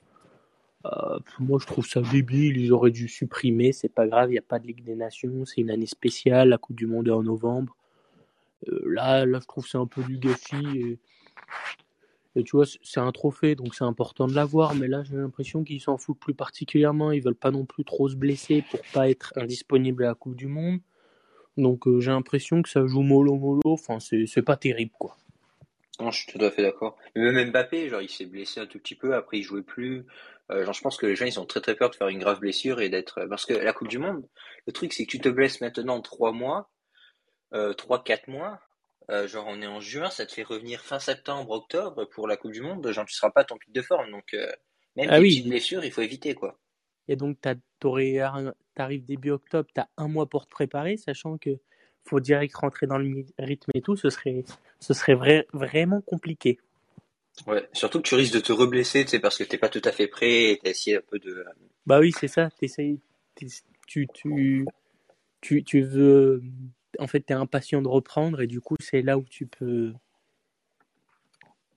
Euh, 0.87 1.19
moi, 1.41 1.59
je 1.61 1.67
trouve 1.67 1.87
ça 1.87 2.01
débile. 2.01 2.57
Ils 2.57 2.73
auraient 2.73 2.91
dû 2.91 3.09
supprimer. 3.09 3.73
C'est 3.73 3.93
pas 3.93 4.07
grave. 4.07 4.31
Il 4.31 4.33
n'y 4.33 4.39
a 4.39 4.43
pas 4.43 4.59
de 4.59 4.67
Ligue 4.67 4.85
des 4.85 4.95
Nations. 4.95 5.45
C'est 5.45 5.61
une 5.61 5.71
année 5.71 5.87
spéciale. 5.87 6.51
La 6.51 6.59
Coupe 6.59 6.77
du 6.77 6.87
Monde 6.87 7.09
est 7.09 7.13
en 7.13 7.23
novembre. 7.23 7.77
Euh, 8.69 8.81
là, 8.87 9.27
là, 9.27 9.39
je 9.41 9.47
trouve 9.47 9.67
c'est 9.67 9.79
un 9.79 9.87
peu 9.87 10.03
du 10.03 10.19
gâchis. 10.19 10.99
Et, 12.35 12.45
tu 12.45 12.53
vois, 12.53 12.67
c'est 12.67 13.01
un 13.01 13.11
trophée, 13.11 13.57
donc 13.57 13.75
c'est 13.75 13.85
important 13.85 14.29
de 14.29 14.35
l'avoir. 14.35 14.75
Mais 14.75 14.87
là, 14.87 15.03
j'ai 15.03 15.17
l'impression 15.17 15.65
qu'ils 15.65 15.81
s'en 15.81 15.99
foutent 15.99 16.21
plus 16.21 16.35
particulièrement. 16.35 17.11
Ils 17.11 17.23
veulent 17.23 17.35
pas 17.35 17.51
non 17.51 17.65
plus 17.65 17.85
trop 17.85 18.09
se 18.09 18.15
blesser 18.15 18.63
pour 18.71 18.81
pas 18.93 19.11
être 19.11 19.33
indisponible 19.37 20.05
à 20.05 20.09
la 20.09 20.15
Coupe 20.15 20.37
du 20.37 20.47
Monde. 20.47 20.79
Donc 21.57 21.89
euh, 21.89 22.01
j'ai 22.01 22.13
l'impression 22.13 22.63
que 22.63 22.69
ça 22.69 22.87
joue 22.87 23.03
mollo 23.03 23.35
mollo. 23.35 23.61
Enfin, 23.65 23.99
c'est 23.99 24.43
pas 24.43 24.57
terrible, 24.57 24.93
quoi. 24.99 25.17
Non, 26.01 26.13
je 26.13 26.23
suis 26.23 26.33
tout 26.33 26.45
à 26.45 26.51
fait 26.53 26.63
d'accord. 26.63 26.97
Même 27.17 27.51
Mbappé, 27.51 27.89
genre, 27.89 28.01
il 28.01 28.09
s'est 28.09 28.27
blessé 28.27 28.61
un 28.61 28.67
tout 28.67 28.79
petit 28.79 28.95
peu, 28.95 29.17
après 29.17 29.39
il 29.39 29.43
jouait 29.43 29.63
plus. 29.63 30.07
Euh, 30.51 30.65
genre, 30.65 30.75
je 30.75 30.81
pense 30.81 30.97
que 30.97 31.07
les 31.07 31.17
gens, 31.17 31.27
ils 31.27 31.39
ont 31.39 31.47
très 31.47 31.61
très 31.61 31.77
peur 31.77 31.91
de 31.91 31.97
faire 31.97 32.09
une 32.09 32.19
grave 32.19 32.41
blessure 32.41 32.81
et 32.81 32.89
d'être. 32.89 33.27
Parce 33.27 33.45
que 33.45 33.55
la 33.55 33.73
Coupe 33.73 33.89
du 33.89 33.99
Monde, 33.99 34.27
le 34.67 34.73
truc, 34.73 34.93
c'est 34.93 35.05
que 35.05 35.11
tu 35.11 35.21
te 35.21 35.29
blesses 35.29 35.61
maintenant 35.61 36.01
trois 36.01 36.33
mois, 36.33 36.71
euh, 37.53 37.75
trois, 37.75 38.03
quatre 38.03 38.29
mois. 38.29 38.61
Euh, 39.11 39.27
genre 39.27 39.47
on 39.49 39.63
est 39.63 39.67
en 39.67 39.81
juin, 39.81 40.11
ça 40.11 40.27
te 40.27 40.33
fait 40.33 40.43
revenir 40.43 40.83
fin 40.83 40.99
septembre, 40.99 41.51
octobre 41.53 42.05
pour 42.05 42.29
la 42.29 42.37
Coupe 42.37 42.53
du 42.53 42.61
Monde, 42.61 42.91
genre 42.93 43.07
tu 43.07 43.15
seras 43.15 43.31
pas 43.31 43.41
à 43.41 43.45
ton 43.45 43.57
pic 43.57 43.73
de 43.73 43.81
forme, 43.81 44.11
donc 44.11 44.35
euh, 44.35 44.53
même 44.97 45.09
ah 45.11 45.19
petites 45.19 45.49
blessures, 45.49 45.83
il 45.83 45.91
faut 45.91 46.03
éviter 46.03 46.35
quoi. 46.35 46.59
Et 47.09 47.17
donc 47.17 47.39
t'arrives 47.41 49.05
début 49.07 49.31
octobre, 49.31 49.67
t'as 49.73 49.87
un 49.97 50.09
mois 50.09 50.29
pour 50.29 50.45
te 50.45 50.51
préparer, 50.51 50.99
sachant 50.99 51.39
que 51.39 51.59
faut 52.05 52.21
direct 52.21 52.55
rentrer 52.55 52.87
dans 52.87 52.99
le 52.99 53.25
rythme 53.39 53.71
et 53.75 53.81
tout, 53.81 53.97
ce 53.97 54.11
serait, 54.11 54.45
ce 54.79 54.93
serait 54.93 55.15
vrai, 55.15 55.47
vraiment 55.55 56.03
compliqué. 56.03 56.59
Ouais, 57.47 57.69
surtout 57.73 58.03
que 58.03 58.09
tu 58.09 58.15
risques 58.15 58.35
de 58.35 58.41
te 58.41 58.53
reblesser, 58.53 59.05
tu 59.05 59.11
sais, 59.11 59.19
parce 59.21 59.39
que 59.39 59.45
t'es 59.45 59.59
pas 59.59 59.69
tout 59.69 59.83
à 59.85 59.93
fait 59.93 60.09
prêt 60.09 60.53
et 60.53 60.61
t'as 60.63 60.71
essayé 60.71 60.97
un 60.97 61.03
peu 61.09 61.19
de. 61.19 61.45
Bah 61.87 62.01
oui, 62.01 62.13
c'est 62.19 62.29
ça. 62.29 62.51
T'essayes, 62.59 63.01
tu, 63.87 64.07
tu, 64.13 64.67
tu, 65.41 65.65
tu 65.65 65.83
veux 65.83 66.43
en 66.99 67.07
fait, 67.07 67.21
tu 67.21 67.33
es 67.33 67.37
impatient 67.37 67.83
de 67.83 67.89
reprendre 67.89 68.41
et 68.41 68.47
du 68.47 68.61
coup, 68.61 68.77
c'est 68.81 69.03
là 69.03 69.19
où 69.19 69.25
tu 69.25 69.47
peux, 69.47 69.93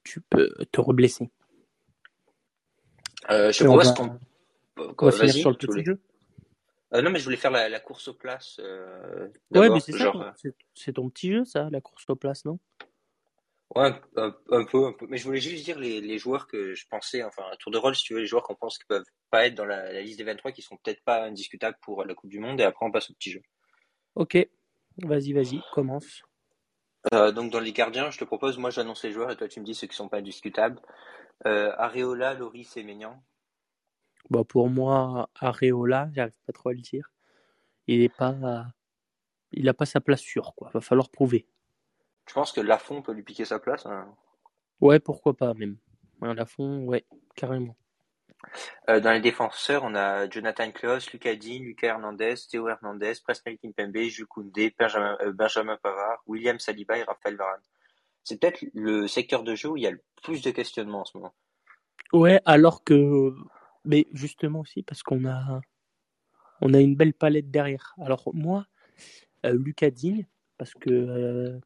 tu 0.04 0.22
peux 0.22 0.54
te 0.72 0.82
reblesser. 0.82 1.30
Euh, 3.30 3.52
je 3.52 3.64
propose 3.64 3.94
qu'on. 3.94 4.20
On 4.78 5.10
va 5.10 5.28
sur 5.28 5.52
le 5.52 5.58
petit 5.58 5.84
jeu. 5.84 6.00
Euh, 6.94 7.02
non, 7.02 7.12
mais 7.12 7.20
je 7.20 7.24
voulais 7.24 7.38
faire 7.38 7.52
la, 7.52 7.80
course 7.80 8.08
aux 8.08 8.14
places. 8.14 8.60
Euh, 8.60 9.30
ouais, 9.52 9.70
mais 9.70 9.80
c'est 9.80 9.94
ça. 9.94 10.34
C'est 10.74 10.94
ton 10.94 11.10
petit 11.10 11.32
jeu, 11.32 11.46
ça, 11.46 11.70
la 11.72 11.82
course 11.82 12.06
aux 12.10 12.16
places, 12.16 12.46
non? 12.46 12.60
Ouais, 13.76 13.92
un, 14.18 14.32
peu, 14.66 14.86
un 14.86 14.94
peu. 14.94 15.08
Mais 15.08 15.18
je 15.18 15.24
voulais 15.24 15.40
juste 15.40 15.64
dire 15.64 15.80
les, 15.80 16.18
joueurs 16.18 16.48
que 16.48 16.74
je 16.74 16.86
pensais, 16.90 17.24
enfin, 17.24 17.44
un 17.52 17.56
tour 17.56 17.72
de 17.72 17.78
rôle, 17.78 17.96
si 17.96 18.04
tu 18.04 18.14
veux, 18.14 18.20
les 18.20 18.26
joueurs 18.26 18.44
qu'on 18.44 18.56
pense 18.56 18.78
qui 18.78 18.86
peuvent 18.86 19.06
pas 19.30 19.46
être 19.46 19.56
dans 19.56 19.66
la, 19.66 19.94
la 19.94 20.02
liste 20.02 20.18
des 20.18 20.26
23, 20.26 20.52
qui 20.52 20.62
sont 20.62 20.78
peut-être 20.78 21.04
pas 21.04 21.24
indiscutables 21.24 21.78
pour 21.82 22.04
la 22.04 22.14
Coupe 22.14 22.30
du 22.30 22.40
Monde, 22.40 22.60
et 22.60 22.64
après 22.64 22.86
on 22.86 22.92
passe 22.92 23.10
au 23.10 23.14
petit 23.14 23.32
jeu. 23.32 23.42
Ok. 24.16 24.38
Vas-y, 24.98 25.34
vas-y, 25.34 25.62
commence. 25.72 26.24
Euh, 27.14 27.32
donc 27.32 27.52
dans 27.52 27.60
les 27.60 27.74
gardiens, 27.74 28.12
je 28.12 28.20
te 28.20 28.26
propose, 28.26 28.58
moi 28.58 28.70
j'annonce 28.70 29.04
les 29.04 29.12
joueurs 29.12 29.32
et 29.32 29.36
toi 29.36 29.48
tu 29.48 29.60
me 29.60 29.66
dis 29.66 29.74
ceux 29.74 29.88
qui 29.88 29.96
sont 29.96 30.10
pas 30.10 30.22
discutables. 30.22 30.80
Euh, 31.48 31.74
Areola, 31.78 32.34
Loris 32.36 32.78
et 32.78 32.84
Maignan. 32.84 33.24
Bah 34.30 34.44
pour 34.48 34.70
moi, 34.70 35.30
Areola, 35.36 36.10
j'arrive 36.14 36.38
pas 36.46 36.54
trop 36.54 36.70
à 36.70 36.74
le 36.74 36.82
dire. 36.82 37.12
Il 37.88 38.02
est 38.02 38.16
pas, 38.16 38.68
il 39.52 39.68
a 39.68 39.74
pas 39.74 39.86
sa 39.86 40.00
place 40.00 40.22
sûre 40.22 40.54
quoi. 40.56 40.70
Va 40.74 40.82
falloir 40.82 41.10
prouver. 41.10 41.48
Je 42.28 42.34
pense 42.34 42.52
que 42.52 42.62
Lafont 42.62 43.02
peut 43.02 43.14
lui 43.14 43.24
piquer 43.24 43.46
sa 43.46 43.60
place. 43.60 43.86
Hein. 43.86 44.08
Ouais, 44.80 45.00
pourquoi 45.00 45.34
pas 45.34 45.54
même. 45.54 45.78
Lafont, 46.22 46.86
ouais, 46.86 47.06
carrément. 47.36 47.76
Euh, 48.90 49.00
dans 49.00 49.12
les 49.12 49.20
défenseurs, 49.20 49.84
on 49.84 49.96
a 49.96 50.30
Jonathan 50.30 50.72
Klaus, 50.72 51.12
Lucas 51.12 51.36
Dean, 51.36 51.60
Lucas 51.62 51.88
Hernandez, 51.90 52.36
Théo 52.50 52.68
Hernandez, 52.68 53.14
Presnel 53.24 53.58
Kimpembe, 53.58 53.98
Jules 53.98 54.26
Koundé, 54.26 54.74
Benjamin, 54.78 55.18
euh, 55.22 55.32
Benjamin 55.32 55.78
Pavard, 55.82 56.22
William 56.28 56.60
Saliba 56.60 56.98
et 56.98 57.04
Raphaël 57.04 57.36
Varane. 57.36 57.62
C'est 58.24 58.40
peut-être 58.40 58.64
le 58.74 59.08
secteur 59.08 59.44
de 59.44 59.56
jeu 59.56 59.70
où 59.70 59.78
il 59.78 59.84
y 59.84 59.88
a 59.88 59.92
le 59.92 60.02
plus 60.24 60.42
de 60.42 60.52
questionnements 60.52 61.02
en 61.02 61.06
ce 61.06 61.18
moment. 61.18 61.34
Ouais, 62.14 62.42
alors 62.46 62.84
que, 62.84 63.34
mais 63.86 64.08
justement 64.12 64.62
aussi 64.62 64.84
parce 64.84 65.02
qu'on 65.02 65.26
a, 65.26 65.62
on 66.62 66.74
a 66.74 66.80
une 66.80 66.96
belle 66.96 67.14
palette 67.14 67.50
derrière. 67.50 67.96
Alors 68.00 68.30
moi, 68.34 68.66
euh, 69.46 69.54
Lucas 69.54 69.90
parce 70.58 70.74
que 70.74 70.90
euh, 70.90 71.60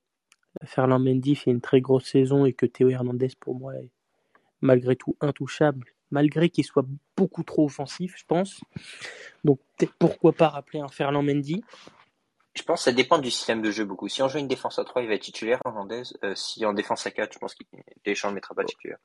Ferland 0.66 1.00
Mendy 1.00 1.36
fait 1.36 1.52
une 1.52 1.62
très 1.62 1.82
grosse 1.82 2.06
saison 2.06 2.46
et 2.46 2.54
que 2.54 2.66
Théo 2.66 2.90
Hernandez 2.90 3.30
pour 3.40 3.56
moi 3.56 3.76
est 3.76 3.90
malgré 4.62 4.96
tout 4.96 5.16
intouchable, 5.22 5.94
malgré 6.12 6.50
qu'il 6.50 6.64
soit 6.64 6.86
beaucoup 7.16 7.44
trop 7.44 7.66
offensif, 7.66 8.16
je 8.18 8.24
pense. 8.26 8.62
Donc 9.44 9.60
peut-être 9.78 9.94
pourquoi 10.00 10.34
pas 10.34 10.50
rappeler 10.50 10.80
un 10.80 10.88
Ferland 10.88 11.24
Mendy. 11.24 11.64
Je 12.56 12.64
pense 12.64 12.82
que 12.82 12.84
ça 12.86 12.92
dépend 12.94 13.20
du 13.20 13.32
système 13.32 13.62
de 13.62 13.70
jeu 13.70 13.84
beaucoup. 13.84 14.08
Si 14.08 14.22
on 14.22 14.30
joue 14.30 14.38
une 14.38 14.48
défense 14.48 14.80
à 14.80 14.86
3, 14.86 15.02
il 15.02 15.10
va 15.10 15.16
être 15.16 15.24
titulaire, 15.24 15.60
Hernandez. 15.66 16.04
Euh, 16.24 16.34
si 16.36 16.66
en 16.66 16.74
défense 16.74 17.06
à 17.06 17.12
4, 17.12 17.34
je 17.34 17.40
pense 17.40 17.54
qu'il 17.54 17.68
Deschamps 18.06 18.30
ne 18.30 18.36
mettra 18.36 18.56
pas 18.56 18.64
titulaire. 18.64 18.98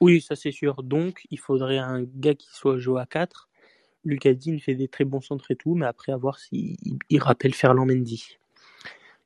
Oui, 0.00 0.20
ça 0.20 0.36
c'est 0.36 0.52
sûr. 0.52 0.82
Donc 0.82 1.26
il 1.30 1.38
faudrait 1.38 1.78
un 1.78 2.02
gars 2.02 2.34
qui 2.34 2.48
soit 2.52 2.78
joué 2.78 3.00
à 3.00 3.06
4. 3.06 3.48
Lucas 4.04 4.34
Dean 4.34 4.58
fait 4.58 4.74
des 4.74 4.88
très 4.88 5.04
bons 5.04 5.20
centres 5.20 5.50
et 5.50 5.56
tout, 5.56 5.74
mais 5.74 5.86
après 5.86 6.12
à 6.12 6.16
voir 6.16 6.38
s'il 6.38 6.76
il 7.08 7.18
rappelle 7.20 7.54
Ferland 7.54 7.86
Mendy. 7.86 8.38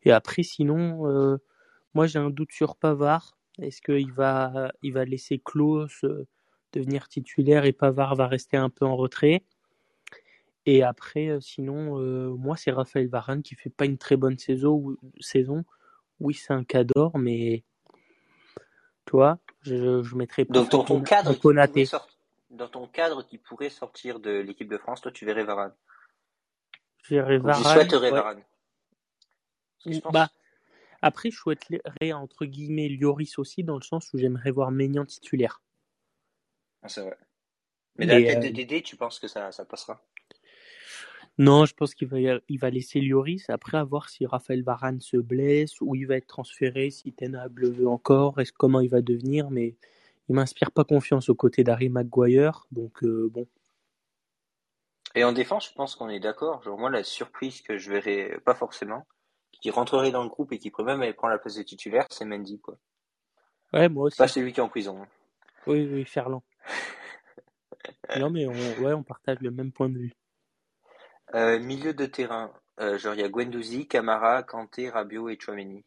Et 0.05 0.13
après, 0.13 0.45
sinon, 0.45 1.11
euh, 1.11 1.39
moi 1.97 2.07
j'ai 2.07 2.19
un 2.19 2.29
doute 2.31 2.53
sur 2.53 2.77
Pavard. 2.77 3.39
Est-ce 3.59 3.81
qu'il 3.81 4.13
va, 4.13 4.71
il 4.83 4.93
va 4.93 5.07
laisser 5.07 5.39
Klaus 5.39 6.05
euh, 6.05 6.27
devenir 6.75 7.09
titulaire 7.09 7.65
et 7.65 7.73
Pavard 7.73 8.15
va 8.15 8.27
rester 8.27 8.59
un 8.59 8.69
peu 8.69 8.85
en 8.85 8.97
retrait? 8.97 9.43
Et 10.67 10.83
après, 10.83 11.29
euh, 11.29 11.41
sinon, 11.41 11.99
euh, 11.99 12.29
moi 12.37 12.57
c'est 12.59 12.71
Raphaël 12.71 13.09
Varane 13.09 13.43
qui 13.43 13.55
fait 13.55 13.71
pas 13.71 13.87
une 13.87 13.97
très 13.97 14.17
bonne 14.17 14.39
saison. 14.39 14.95
saison. 15.21 15.65
Oui, 16.21 16.35
c'est 16.35 16.53
un 16.53 16.65
cador, 16.65 17.17
mais 17.19 17.65
toi, 19.07 19.39
je, 19.63 20.03
je 20.03 20.17
mettrais 20.17 20.45
pas 20.45 20.53
Donc 20.53 20.71
dans 20.71 20.85
ton 20.85 21.01
cadre, 21.03 21.33
qui 21.33 21.91
dans 22.51 22.69
ton 22.69 22.87
cadre 22.87 23.23
qui 23.23 23.39
pourrait 23.39 23.71
sortir 23.71 24.21
de 24.21 24.31
l'équipe 24.31 24.69
de 24.69 24.77
France, 24.77 25.01
toi 25.01 25.13
tu 25.13 25.25
verrais 25.25 25.45
Varane? 25.45 25.73
Je 27.05 27.15
verrais 27.15 27.39
Varane. 27.39 27.65
souhaiterais 27.65 28.11
ouais. 28.11 28.19
Varane? 28.19 28.43
Parce 29.79 29.85
que 29.85 29.93
je 29.93 30.01
pense- 30.01 30.13
Bah, 30.13 30.29
après, 31.07 31.31
je 31.31 31.37
souhaiterais 31.37 32.13
entre 32.13 32.45
guillemets 32.45 32.89
Lloris 32.89 33.39
aussi, 33.39 33.63
dans 33.63 33.77
le 33.77 33.83
sens 33.83 34.13
où 34.13 34.19
j'aimerais 34.19 34.51
voir 34.51 34.71
Maignan 34.73 35.05
titulaire. 35.05 35.63
Ah, 36.83 36.89
c'est 36.89 37.03
vrai. 37.03 37.17
Mais 37.97 38.07
dans 38.07 38.15
la 38.15 38.23
tête 38.23 38.39
euh, 38.39 38.49
de 38.49 38.49
Dédé, 38.49 38.83
tu 38.83 38.97
penses 38.97 39.19
que 39.19 39.29
ça, 39.29 39.53
ça 39.53 39.65
passera? 39.65 40.03
Non, 41.39 41.65
je 41.65 41.75
pense 41.75 41.95
qu'il 41.95 42.09
va, 42.09 42.19
y- 42.19 42.41
il 42.49 42.59
va 42.59 42.71
laisser 42.71 43.01
Lloris. 43.01 43.49
Après, 43.51 43.79
à 43.79 43.85
voir 43.85 44.09
si 44.09 44.27
Raphaël 44.27 44.63
Varane 44.63 45.01
se 45.01 45.17
blesse, 45.17 45.81
ou 45.81 45.95
il 45.95 46.07
va 46.07 46.17
être 46.17 46.27
transféré, 46.27 46.91
si 46.91 47.13
Ten 47.13 47.37
Hag 47.37 47.59
le 47.59 47.71
veut 47.71 47.89
encore, 47.89 48.41
est-ce 48.41 48.53
comment 48.53 48.81
il 48.81 48.89
va 48.89 49.01
devenir. 49.01 49.51
Mais 49.51 49.77
il 50.29 50.35
m'inspire 50.35 50.73
pas 50.73 50.85
confiance 50.85 51.29
aux 51.29 51.35
côtés 51.35 51.63
d'Harry 51.63 51.89
Maguire. 51.89 52.67
Donc, 52.73 53.05
euh, 53.05 53.29
bon. 53.33 53.47
Et 55.15 55.25
en 55.25 55.33
défense, 55.33 55.69
je 55.69 55.73
pense 55.75 55.95
qu'on 55.95 56.09
est 56.09 56.21
d'accord. 56.21 56.63
Genre 56.63 56.79
moi, 56.79 56.91
la 56.91 57.05
surprise 57.05 57.61
que 57.63 57.79
je 57.79 57.91
verrais 57.91 58.39
pas 58.45 58.55
forcément, 58.55 59.07
qui 59.61 59.71
rentrerait 59.71 60.11
dans 60.11 60.23
le 60.23 60.29
groupe 60.29 60.53
et 60.53 60.59
qui 60.59 60.71
pourrait 60.71 60.85
même 60.85 61.03
aller 61.03 61.13
prendre 61.13 61.33
la 61.33 61.39
place 61.39 61.57
de 61.57 61.63
titulaire, 61.63 62.07
c'est 62.11 62.25
Mendy. 62.25 62.61
Quoi. 62.61 62.79
Ouais, 63.73 63.89
moi 63.89 64.05
aussi. 64.05 64.17
Pas 64.17 64.29
celui 64.29 64.53
qui 64.53 64.61
est 64.61 64.63
en 64.63 64.69
prison. 64.69 65.03
hein. 65.03 65.09
Oui, 65.67 65.89
oui, 65.91 66.05
Ferland. 66.05 66.43
non, 68.19 68.31
mais 68.31 68.47
on, 68.47 68.53
ouais, 68.53 68.93
on 68.93 69.03
partage 69.03 69.41
le 69.41 69.51
même 69.51 69.73
point 69.73 69.89
de 69.89 69.99
vue. 69.99 70.13
Euh, 71.35 71.59
milieu 71.59 71.93
de 71.93 72.07
terrain, 72.07 72.53
euh, 72.81 72.99
genre 72.99 73.15
il 73.15 73.21
y 73.21 73.25
a 73.25 73.29
Guendouzi, 73.29 73.89
Camara, 73.89 74.45
Kanté, 74.45 74.91
Rabiot 74.91 75.29
et 75.29 75.39
Chouameni. 75.41 75.85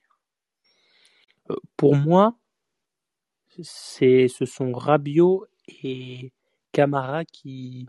Euh, 1.49 1.55
pour 1.77 1.95
moi, 1.95 2.35
c'est, 3.61 4.27
ce 4.27 4.45
sont 4.45 4.73
Rabiot 4.73 5.47
et 5.83 6.33
Camara 6.73 7.23
qui 7.23 7.87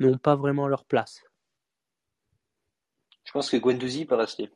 n'ont 0.00 0.18
pas 0.18 0.34
vraiment 0.34 0.66
leur 0.66 0.84
place. 0.84 1.22
Je 3.24 3.32
pense 3.32 3.50
que 3.50 3.56
Guendouzi 3.56 4.04
peut 4.04 4.16
rester. 4.16 4.50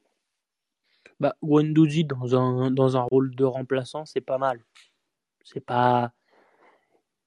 Bah, 1.20 1.37
Guendouzi 1.42 2.04
dans 2.04 2.37
un, 2.37 2.70
dans 2.70 2.96
un 2.96 3.02
rôle 3.02 3.35
de 3.35 3.44
remplaçant, 3.44 4.04
c'est 4.04 4.20
pas 4.20 4.38
mal. 4.38 4.64
C'est 5.42 5.61
pas, 5.61 6.12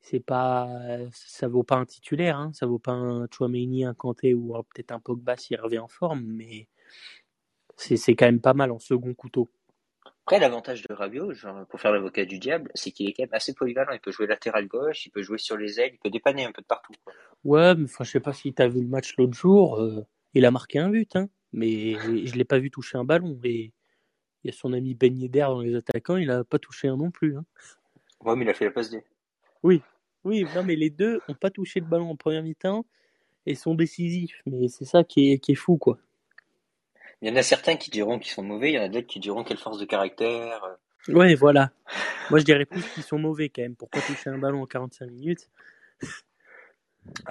c'est 0.01 0.19
pas, 0.19 0.67
ça 1.12 1.47
vaut 1.47 1.63
pas 1.63 1.75
un 1.75 1.86
titulaire, 1.86 2.38
hein. 2.38 2.51
Ça 2.54 2.65
vaut 2.65 2.80
pas 2.80 2.91
un 2.91 3.27
Chouameni, 3.32 3.86
un 3.86 3.93
Kanté 3.93 4.34
ou 4.34 4.56
euh, 4.56 4.62
peut-être 4.73 4.91
un 4.91 4.99
Pogba 4.99 5.38
s'il 5.38 5.60
revient 5.60 5.80
en 5.80 5.88
forme, 5.88 6.23
mais 6.25 6.67
c'est, 7.75 8.15
quand 8.15 8.25
même 8.25 8.41
pas 8.41 8.54
mal 8.54 8.71
en 8.71 8.80
second 8.80 9.13
couteau. 9.13 9.49
Après, 10.25 10.39
l'avantage 10.39 10.84
de 10.84 10.93
Rabiot, 10.93 11.34
genre, 11.34 11.65
pour 11.67 11.82
faire 11.82 11.91
l'avocat 11.91 12.25
du 12.25 12.39
diable, 12.39 12.71
c'est 12.75 12.91
qu'il 12.91 13.10
est 13.10 13.13
quand 13.13 13.23
même 13.23 13.34
assez 13.34 13.54
polyvalent. 13.54 13.91
Il 13.93 13.99
peut 13.99 14.12
jouer 14.12 14.27
latéral 14.27 14.67
gauche, 14.67 15.06
il 15.06 15.10
peut 15.10 15.21
jouer 15.21 15.38
sur 15.38 15.58
les 15.58 15.80
ailes, 15.80 15.91
il 15.93 15.99
peut 15.99 16.10
dépanner 16.10 16.45
un 16.45 16.51
peu 16.51 16.62
de 16.62 16.67
partout. 16.67 16.93
quoi. 17.04 17.13
Ouais, 17.43 17.75
mais 17.75 17.86
enfin, 17.86 18.04
je 18.04 18.12
sais 18.12 18.19
pas 18.19 18.34
si 18.34 18.54
t'as 18.54 18.67
vu 18.67 18.82
le 18.82 18.88
match 18.88 19.15
l'autre 19.17 19.34
jour, 19.34 19.80
euh, 19.80 20.06
il 20.34 20.45
a 20.45 20.51
marqué 20.51 20.80
un 20.80 20.89
but, 20.89 21.15
hein, 21.15 21.27
mais 21.54 21.93
je 22.25 22.36
l'ai 22.36 22.45
pas 22.45 22.60
vu 22.60 22.69
toucher 22.69 22.97
un 22.97 23.04
ballon. 23.04 23.39
Et 23.43 23.73
il 24.43 24.51
y 24.51 24.54
a 24.54 24.58
son 24.58 24.73
ami 24.73 24.95
Ben 24.95 25.17
Yedder 25.17 25.41
dans 25.41 25.62
les 25.62 25.75
attaquants, 25.75 26.17
il 26.17 26.30
a 26.32 26.43
pas 26.43 26.60
touché 26.60 26.88
un 26.88 26.97
non 26.97 27.12
plus. 27.12 27.38
Hein. 27.38 27.45
Ouais, 28.21 28.36
mais 28.36 28.45
il 28.45 28.49
a 28.49 28.54
fait 28.54 28.65
la 28.65 28.71
passe 28.71 28.89
D. 28.89 29.04
Oui, 29.63 29.82
oui, 30.23 30.45
non, 30.56 30.63
mais 30.63 30.75
les 30.75 30.89
deux 30.89 31.19
ont 31.27 31.34
pas 31.34 31.49
touché 31.49 31.80
le 31.80 31.86
ballon 31.86 32.10
en 32.10 32.15
première 32.15 32.43
mi-temps 32.43 32.86
et 33.45 33.56
sont 33.56 33.75
décisifs. 33.75 34.41
Mais 34.45 34.67
c'est 34.67 34.86
ça 34.86 35.04
qui 35.04 35.32
est, 35.32 35.39
qui 35.39 35.54
est 35.54 35.56
fou, 35.56 35.77
quoi. 35.77 35.97
Il 37.21 37.30
y 37.30 37.32
en 37.32 37.36
a 37.36 37.43
certains 37.43 37.75
qui 37.75 37.91
diront 37.91 38.17
qu'ils 38.17 38.32
sont 38.32 38.43
mauvais, 38.43 38.71
il 38.71 38.75
y 38.75 38.80
en 38.80 38.84
a 38.84 38.89
d'autres 38.89 39.08
qui 39.08 39.19
diront 39.19 39.43
quelle 39.43 39.58
force 39.58 39.77
de 39.77 39.86
caractère. 39.86 40.63
euh. 40.63 41.13
Ouais, 41.13 41.36
voilà. 41.36 41.71
Moi, 42.30 42.39
je 42.39 42.45
dirais 42.45 42.65
plus 42.65 42.84
qu'ils 42.93 43.04
sont 43.04 43.19
mauvais 43.19 43.49
quand 43.49 43.62
même 43.62 43.75
pour 43.75 43.89
pas 43.89 44.01
toucher 44.01 44.30
un 44.30 44.38
ballon 44.38 44.62
en 44.63 44.65
45 44.67 45.10
minutes. 45.10 45.49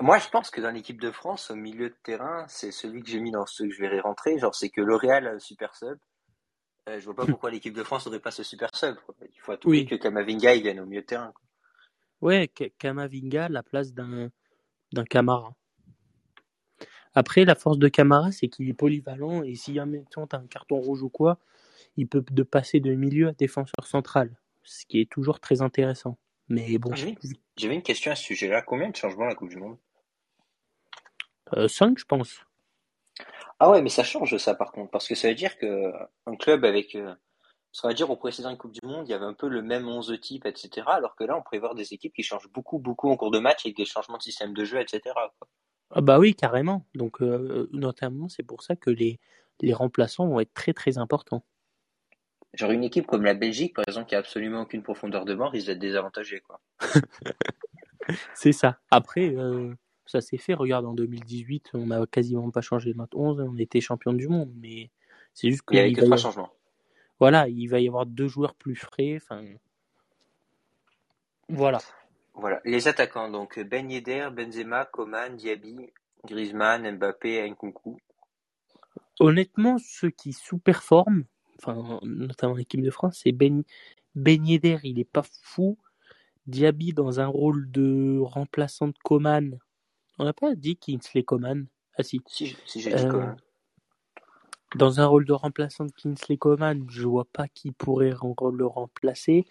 Moi, 0.00 0.18
je 0.18 0.28
pense 0.28 0.50
que 0.50 0.60
dans 0.60 0.70
l'équipe 0.70 1.00
de 1.00 1.10
France, 1.10 1.50
au 1.50 1.54
milieu 1.56 1.88
de 1.90 1.94
terrain, 2.02 2.44
c'est 2.48 2.72
celui 2.72 3.02
que 3.02 3.08
j'ai 3.08 3.20
mis 3.20 3.30
dans 3.30 3.46
ceux 3.46 3.68
que 3.68 3.74
je 3.74 3.80
verrai 3.80 4.00
rentrer. 4.00 4.38
Genre, 4.38 4.54
c'est 4.54 4.68
que 4.70 4.80
L'Oréal 4.80 5.26
a 5.26 5.32
le 5.34 5.38
super 5.38 5.74
sub. 5.76 5.98
Euh, 6.88 6.98
je 6.98 7.04
vois 7.04 7.14
pas 7.14 7.26
pourquoi 7.26 7.50
l'équipe 7.50 7.74
de 7.74 7.82
France 7.82 8.06
n'aurait 8.06 8.20
pas 8.20 8.30
ce 8.30 8.42
super 8.42 8.74
sub. 8.74 8.96
quoi. 9.06 9.14
Il 9.32 9.40
faut 9.40 9.52
à 9.52 9.56
tout 9.56 9.68
Oui. 9.68 9.86
que 9.86 9.94
Kamavinga 9.94 10.54
il 10.54 10.62
vienne 10.62 10.80
au 10.80 10.86
milieu 10.86 11.02
de 11.02 11.06
terrain. 11.06 11.32
quoi. 11.32 11.42
Ouais, 12.22 12.48
Kamavinga, 12.78 13.48
la 13.48 13.62
place 13.62 13.92
d'un 13.92 14.30
d'un 14.92 15.04
Camara. 15.04 15.54
Après, 17.14 17.44
la 17.44 17.54
force 17.54 17.78
de 17.78 17.88
Camara, 17.88 18.32
c'est 18.32 18.48
qu'il 18.48 18.68
est 18.68 18.74
polyvalent 18.74 19.42
et 19.42 19.54
si 19.54 19.74
tu 19.74 19.78
as 19.80 20.36
un 20.36 20.46
carton 20.46 20.80
rouge 20.80 21.02
ou 21.02 21.08
quoi, 21.08 21.38
il 21.96 22.08
peut 22.08 22.24
de 22.30 22.42
passer 22.42 22.80
de 22.80 22.92
milieu 22.94 23.28
à 23.28 23.32
défenseur 23.32 23.86
central, 23.86 24.36
ce 24.64 24.84
qui 24.86 25.00
est 25.00 25.10
toujours 25.10 25.38
très 25.40 25.62
intéressant. 25.62 26.18
Mais 26.48 26.78
bon, 26.78 26.92
J'avais 26.94 27.16
j'avais 27.56 27.74
une 27.76 27.82
question 27.82 28.10
à 28.10 28.16
ce 28.16 28.24
sujet-là. 28.24 28.62
Combien 28.62 28.90
de 28.90 28.96
changements 28.96 29.26
la 29.26 29.34
Coupe 29.36 29.50
du 29.50 29.56
Monde? 29.56 29.76
5, 31.68 31.98
je 31.98 32.04
pense. 32.04 32.44
Ah 33.60 33.70
ouais, 33.70 33.82
mais 33.82 33.90
ça 33.90 34.02
change 34.02 34.36
ça 34.38 34.54
par 34.54 34.72
contre, 34.72 34.90
parce 34.90 35.06
que 35.06 35.14
ça 35.14 35.28
veut 35.28 35.34
dire 35.34 35.58
que 35.58 35.92
un 36.26 36.34
club 36.36 36.64
avec, 36.64 36.94
euh, 36.94 37.14
ça 37.72 37.88
veut 37.88 37.94
dire 37.94 38.10
au 38.10 38.16
précédent 38.16 38.56
Coupe 38.56 38.72
du 38.72 38.80
Monde, 38.82 39.06
il 39.06 39.10
y 39.10 39.14
avait 39.14 39.26
un 39.26 39.34
peu 39.34 39.48
le 39.48 39.60
même 39.62 39.86
11 39.86 40.18
type, 40.20 40.46
etc. 40.46 40.86
Alors 40.86 41.14
que 41.14 41.24
là, 41.24 41.36
on 41.36 41.42
pourrait 41.42 41.58
voir 41.58 41.74
des 41.74 41.92
équipes 41.92 42.14
qui 42.14 42.22
changent 42.22 42.50
beaucoup, 42.52 42.78
beaucoup 42.78 43.10
en 43.10 43.16
cours 43.16 43.30
de 43.30 43.38
match 43.38 43.66
avec 43.66 43.76
des 43.76 43.84
changements 43.84 44.16
de 44.16 44.22
système 44.22 44.54
de 44.54 44.64
jeu, 44.64 44.80
etc. 44.80 45.00
quoi. 45.14 45.48
Ah 45.92 46.00
bah 46.00 46.18
oui, 46.18 46.34
carrément. 46.34 46.86
Donc, 46.94 47.20
euh, 47.20 47.68
notamment, 47.72 48.28
c'est 48.28 48.44
pour 48.44 48.62
ça 48.62 48.76
que 48.76 48.90
les, 48.90 49.18
les 49.60 49.74
remplaçants 49.74 50.26
vont 50.26 50.40
être 50.40 50.54
très 50.54 50.72
très 50.72 50.98
importants. 50.98 51.44
Genre 52.54 52.70
une 52.70 52.84
équipe 52.84 53.06
comme 53.06 53.24
la 53.24 53.34
Belgique, 53.34 53.74
par 53.74 53.84
exemple, 53.86 54.08
qui 54.08 54.14
a 54.14 54.18
absolument 54.18 54.62
aucune 54.62 54.82
profondeur 54.82 55.24
de 55.24 55.34
banc, 55.34 55.48
risque 55.50 55.66
d'être 55.66 55.78
désavantagée, 55.78 56.40
quoi. 56.40 56.60
C'est 58.34 58.52
ça. 58.52 58.78
Après, 58.90 59.34
euh, 59.36 59.74
ça 60.10 60.20
s'est 60.20 60.38
fait. 60.38 60.54
Regarde, 60.54 60.86
en 60.86 60.94
2018, 60.94 61.70
on 61.74 61.86
n'a 61.86 62.04
quasiment 62.06 62.50
pas 62.50 62.60
changé 62.60 62.92
notre 62.94 63.16
11, 63.16 63.40
on 63.40 63.56
était 63.56 63.80
champion 63.80 64.12
du 64.12 64.28
monde. 64.28 64.52
Mais 64.56 64.90
c'est 65.34 65.50
juste 65.50 65.62
Il 65.70 65.76
y 65.76 65.80
avait 65.80 65.88
qu'il 65.88 65.98
que 65.98 66.04
trois 66.04 66.16
changements. 66.16 66.50
voilà, 67.18 67.48
il 67.48 67.66
va 67.66 67.80
y 67.80 67.88
avoir 67.88 68.06
deux 68.06 68.26
joueurs 68.26 68.54
plus 68.54 68.76
frais. 68.76 69.16
Enfin, 69.16 69.44
voilà. 71.48 71.78
Voilà. 72.34 72.60
Les 72.64 72.88
attaquants, 72.88 73.30
donc 73.30 73.58
Ben 73.60 73.90
Yedder, 73.90 74.28
Benzema, 74.32 74.84
Coman, 74.86 75.36
Diaby, 75.36 75.90
Griezmann, 76.24 76.96
Mbappé, 76.96 77.48
Nkunku. 77.50 77.98
Honnêtement, 79.18 79.76
ceux 79.78 80.10
qui 80.10 80.32
sous-performent, 80.32 81.24
enfin 81.58 82.00
notamment 82.02 82.54
l'équipe 82.54 82.82
de 82.82 82.90
France, 82.90 83.20
c'est 83.22 83.32
Ben, 83.32 83.64
ben 84.14 84.44
Yedder, 84.44 84.78
il 84.82 84.98
est 84.98 85.04
pas 85.04 85.24
fou. 85.42 85.76
Diaby 86.46 86.94
dans 86.94 87.20
un 87.20 87.26
rôle 87.26 87.70
de 87.70 88.18
remplaçant 88.20 88.88
de 88.88 88.94
Coman. 89.04 89.58
On 90.20 90.24
n'a 90.24 90.34
pas 90.34 90.54
dit 90.54 90.76
Kingsley 90.76 91.22
Coman? 91.22 91.64
Ah 91.96 92.02
si. 92.02 92.20
Si, 92.26 92.54
si 92.66 92.82
j'ai 92.82 92.90
dit 92.90 92.96
Euh, 92.96 93.08
Coman. 93.08 93.36
Dans 94.76 95.00
un 95.00 95.06
rôle 95.06 95.24
de 95.24 95.32
remplaçant 95.32 95.86
de 95.86 95.92
Kingsley 95.92 96.36
Coman, 96.36 96.84
je 96.90 97.06
vois 97.06 97.24
pas 97.24 97.48
qui 97.48 97.72
pourrait 97.72 98.10
le 98.10 98.66
remplacer. 98.66 99.46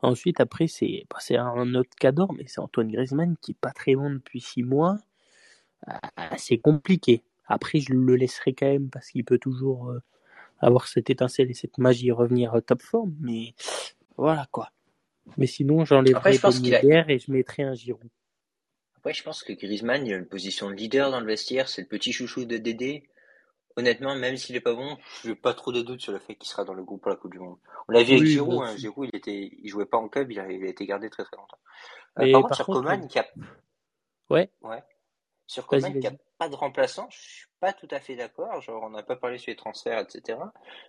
Ensuite, 0.00 0.40
après, 0.40 0.68
c'est 0.68 1.06
bah, 1.10 1.16
c'est 1.18 1.36
un 1.36 1.74
autre 1.74 1.96
cadre, 1.98 2.32
mais 2.34 2.44
c'est 2.46 2.60
Antoine 2.60 2.92
Griezmann 2.92 3.36
qui 3.42 3.50
est 3.50 3.60
pas 3.60 3.72
très 3.72 3.96
bon 3.96 4.10
depuis 4.10 4.40
six 4.40 4.62
mois. 4.62 4.96
Ah, 5.88 6.00
c'est 6.38 6.58
compliqué. 6.58 7.24
Après, 7.46 7.80
je 7.80 7.92
le 7.92 8.14
laisserai 8.14 8.52
quand 8.52 8.66
même 8.66 8.90
parce 8.90 9.08
qu'il 9.08 9.24
peut 9.24 9.38
toujours 9.38 9.90
euh, 9.90 10.00
avoir 10.60 10.86
cette 10.86 11.10
étincelle 11.10 11.50
et 11.50 11.54
cette 11.54 11.78
magie 11.78 12.08
et 12.08 12.12
revenir 12.12 12.54
à 12.54 12.60
top 12.60 12.82
forme. 12.82 13.16
Mais 13.18 13.54
voilà 14.16 14.46
quoi. 14.52 14.70
Mais 15.36 15.48
sinon, 15.48 15.84
j'enlèverai 15.84 16.38
qu'il 16.38 16.74
a- 16.76 17.10
et 17.10 17.18
je 17.18 17.32
mettrai 17.32 17.64
un 17.64 17.74
Giroud. 17.74 18.08
Après, 19.02 19.14
je 19.14 19.24
pense 19.24 19.42
que 19.42 19.52
Griezmann, 19.52 20.06
il 20.06 20.14
a 20.14 20.16
une 20.16 20.28
position 20.28 20.70
de 20.70 20.74
leader 20.74 21.10
dans 21.10 21.18
le 21.18 21.26
vestiaire, 21.26 21.68
c'est 21.68 21.82
le 21.82 21.88
petit 21.88 22.12
chouchou 22.12 22.44
de 22.44 22.56
Dédé. 22.56 23.08
Honnêtement, 23.74 24.14
même 24.14 24.36
s'il 24.36 24.54
est 24.54 24.60
pas 24.60 24.74
bon, 24.74 24.96
je 25.24 25.30
n'ai 25.30 25.34
pas 25.34 25.54
trop 25.54 25.72
de 25.72 25.82
doutes 25.82 26.00
sur 26.00 26.12
le 26.12 26.20
fait 26.20 26.36
qu'il 26.36 26.48
sera 26.48 26.62
dans 26.62 26.72
le 26.72 26.84
groupe 26.84 27.02
pour 27.02 27.10
la 27.10 27.16
Coupe 27.16 27.32
du 27.32 27.40
Monde. 27.40 27.58
On 27.88 27.92
l'a 27.92 28.04
vu 28.04 28.14
avec 28.14 28.26
Giroud, 28.26 28.54
moi 28.54 28.68
hein. 28.68 28.76
Giroud, 28.76 29.08
il 29.12 29.16
était, 29.18 29.50
il 29.60 29.68
jouait 29.68 29.86
pas 29.86 29.96
en 29.96 30.08
club, 30.08 30.30
il 30.30 30.38
a, 30.38 30.48
il 30.52 30.64
a 30.64 30.68
été 30.68 30.86
gardé 30.86 31.10
très 31.10 31.24
très 31.24 31.36
longtemps. 31.36 31.58
Euh, 32.20 32.22
Mais 32.22 32.30
par 32.30 32.42
contre, 32.42 32.54
sur 32.54 32.66
contre, 32.66 32.82
Coman, 32.82 33.08
qui 33.08 33.18
a, 33.18 33.26
Ouais, 34.30 34.52
ouais, 34.62 34.84
sur 35.48 35.66
Coman, 35.66 35.98
qui 35.98 36.06
a 36.06 36.12
pas 36.38 36.48
de 36.48 36.54
remplaçant, 36.54 37.08
je 37.10 37.18
suis 37.18 37.46
pas 37.58 37.72
tout 37.72 37.88
à 37.90 37.98
fait 37.98 38.14
d'accord. 38.14 38.60
Genre, 38.60 38.84
on 38.84 38.90
n'a 38.90 39.02
pas 39.02 39.16
parlé 39.16 39.36
sur 39.36 39.50
les 39.50 39.56
transferts, 39.56 39.98
etc. 39.98 40.38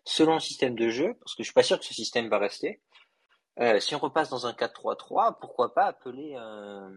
Selon 0.05 0.35
le 0.35 0.39
système 0.39 0.75
de 0.75 0.89
jeu, 0.89 1.15
parce 1.15 1.33
que 1.33 1.41
je 1.41 1.47
suis 1.47 1.53
pas 1.55 1.63
sûr 1.63 1.79
que 1.79 1.85
ce 1.85 1.95
système 1.95 2.29
va 2.29 2.37
rester. 2.37 2.79
Euh, 3.59 3.79
si 3.79 3.95
on 3.95 3.99
repasse 3.99 4.29
dans 4.29 4.45
un 4.45 4.51
4-3-3, 4.51 5.39
pourquoi 5.39 5.73
pas 5.73 5.85
appeler 5.85 6.35
un, 6.35 6.91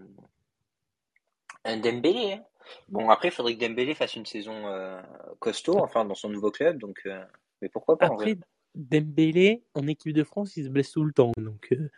un 1.67 1.77
Dembélé. 1.79 2.33
hein. 2.35 2.45
Bon, 2.89 3.09
après, 3.11 3.29
il 3.29 3.31
faudrait 3.31 3.55
que 3.57 3.61
Dembélé 3.67 3.95
fasse 3.95 4.17
une 4.17 4.27
saison 4.27 4.67
euh, 4.69 5.01
costaud, 5.39 5.79
enfin, 5.79 6.05
dans 6.05 6.15
son 6.15 6.29
nouveau 6.29 6.51
club. 6.51 6.79
Donc, 6.79 7.01
euh, 7.07 7.25
mais 7.63 7.69
pourquoi 7.69 7.97
pas 7.99 8.09
en 8.09 8.17
vrai. 8.17 8.37
Dembélé, 8.75 9.65
en 9.75 9.87
équipe 9.87 10.13
de 10.13 10.25
France, 10.25 10.57
il 10.57 10.65
se 10.65 10.69
blesse 10.69 10.91
tout 10.93 11.05
le 11.05 11.13
temps. 11.13 11.33
Donc, 11.39 11.69
euh, 11.73 11.91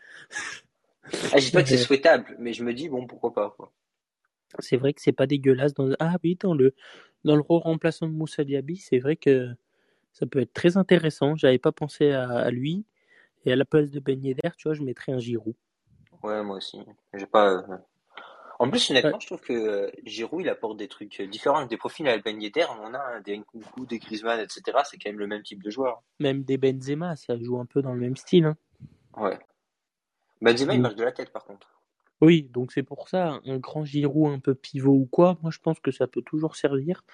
Ah, 1.33 1.39
je 1.39 1.47
dis 1.47 1.51
pas 1.53 1.63
que 1.63 1.69
c'est 1.69 1.77
souhaitable, 1.79 2.37
mais 2.39 2.53
je 2.53 2.63
me 2.65 2.75
dis 2.75 2.89
bon, 2.89 3.07
pourquoi 3.07 3.33
pas. 3.33 3.51
Quoi. 3.57 3.73
c'est 4.61 4.77
vrai 4.77 4.93
que 4.93 5.01
c'est 5.01 5.13
pas 5.13 5.27
dégueulasse. 5.27 5.75
Dans... 5.75 5.91
Ah 5.99 6.17
oui, 6.23 6.37
dans 6.37 6.55
le, 6.55 6.75
dans 7.25 7.35
le 7.35 7.41
rôle 7.43 7.63
remplaçant 7.63 8.07
de 8.07 8.13
Moussa 8.13 8.45
Diaby, 8.45 8.77
c'est 8.77 8.99
vrai 8.99 9.17
que 9.17 9.49
ça 10.13 10.27
peut 10.27 10.41
être 10.41 10.53
très 10.53 10.77
intéressant. 10.77 11.35
J'avais 11.37 11.59
pas 11.59 11.73
pensé 11.73 12.11
à, 12.13 12.29
à 12.31 12.51
lui. 12.51 12.85
Et 13.45 13.53
à 13.53 13.57
la 13.57 13.65
place 13.65 13.91
de 13.91 14.01
Ben 14.01 14.23
Yedder, 14.23 14.51
tu 14.59 14.65
vois, 14.69 14.75
je 14.75 14.83
mettrais 14.83 15.13
un 15.13 15.19
Giroud. 15.21 15.55
Ouais, 16.23 16.43
moi 16.43 16.57
aussi. 16.57 16.79
J'ai 17.15 17.25
pas. 17.27 17.53
euh, 17.53 17.77
En 18.61 18.69
plus, 18.71 18.91
honnêtement, 18.91 19.21
je 19.21 19.27
trouve 19.27 19.41
que 19.41 19.53
euh, 19.53 19.91
Giroud, 20.05 20.43
il 20.43 20.49
apporte 20.49 20.77
des 20.77 20.89
trucs 20.89 21.21
euh, 21.21 21.27
différents, 21.29 21.65
des 21.67 21.77
profils 21.77 22.07
à 22.09 22.17
la 22.17 22.23
Ben 22.23 22.41
Yedder. 22.43 22.67
On 22.83 22.93
a 22.93 22.99
hein, 22.99 23.21
des 23.21 23.39
Nkunku, 23.39 23.87
des 23.87 23.99
Griezmann, 24.01 24.41
etc. 24.41 24.63
C'est 24.85 24.99
quand 24.99 25.11
même 25.11 25.19
le 25.21 25.29
même 25.29 25.43
type 25.43 25.63
de 25.63 25.71
joueur. 25.71 26.03
Même 26.19 26.43
des 26.43 26.59
Benzema, 26.59 27.15
ça 27.15 27.39
joue 27.39 27.61
un 27.61 27.67
peu 27.67 27.83
dans 27.83 27.93
le 27.95 28.01
même 28.01 28.17
style. 28.17 28.47
hein. 28.47 28.57
Ouais. 29.17 29.39
Benzema, 30.43 30.75
il 30.75 30.81
Mm. 30.81 30.83
marche 30.83 30.97
de 30.97 31.05
la 31.05 31.13
tête, 31.13 31.31
par 31.33 31.45
contre. 31.45 31.81
Oui, 32.21 32.43
donc 32.53 32.73
c'est 32.73 32.83
pour 32.83 33.09
ça, 33.09 33.39
un 33.45 33.59
grand 33.59 33.85
Giroud 33.85 34.33
un 34.33 34.41
peu 34.41 34.57
pivot 34.57 34.91
ou 34.93 35.07
quoi, 35.07 35.39
moi 35.41 35.53
je 35.53 35.61
pense 35.61 35.79
que 35.79 35.93
ça 35.93 36.09
peut 36.09 36.23
toujours 36.23 36.57
servir. 36.57 37.05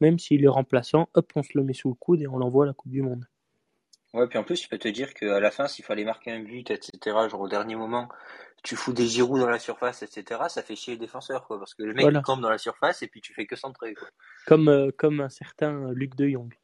Même 0.00 0.18
s'il 0.18 0.42
est 0.44 0.48
remplaçant, 0.48 1.08
hop, 1.14 1.30
on 1.36 1.44
se 1.44 1.56
le 1.56 1.62
met 1.62 1.74
sous 1.74 1.88
le 1.90 1.94
coude 1.94 2.22
et 2.22 2.26
on 2.26 2.38
l'envoie 2.38 2.64
à 2.64 2.66
la 2.66 2.72
Coupe 2.72 2.90
du 2.90 3.02
Monde. 3.02 3.24
Ouais, 4.14 4.26
puis 4.26 4.38
en 4.38 4.44
plus, 4.44 4.60
tu 4.60 4.68
peux 4.68 4.78
te 4.78 4.88
dire 4.88 5.12
qu'à 5.14 5.38
la 5.40 5.50
fin, 5.50 5.68
s'il 5.68 5.84
fallait 5.84 6.04
marquer 6.04 6.32
un 6.32 6.40
but, 6.42 6.70
etc., 6.70 6.98
genre 7.28 7.40
au 7.40 7.48
dernier 7.48 7.76
moment, 7.76 8.08
tu 8.62 8.74
fous 8.74 8.92
des 8.94 9.06
Giroud 9.06 9.38
dans 9.40 9.50
la 9.50 9.58
surface, 9.58 10.02
etc., 10.02 10.40
ça 10.48 10.62
fait 10.62 10.76
chier 10.76 10.94
les 10.94 10.98
défenseurs, 10.98 11.46
quoi. 11.46 11.58
Parce 11.58 11.74
que 11.74 11.82
le 11.82 11.92
mec, 11.92 12.02
Voilà. 12.02 12.20
il 12.20 12.22
campe 12.22 12.40
dans 12.40 12.50
la 12.50 12.58
surface 12.58 13.02
et 13.02 13.08
puis 13.08 13.20
tu 13.20 13.34
fais 13.34 13.46
que 13.46 13.54
centrer, 13.56 13.94
quoi. 13.94 14.08
Comme, 14.46 14.68
euh, 14.68 14.90
comme 14.96 15.20
un 15.20 15.28
certain 15.28 15.92
Luc 15.92 16.14
de 16.16 16.28
Jong. 16.28 16.54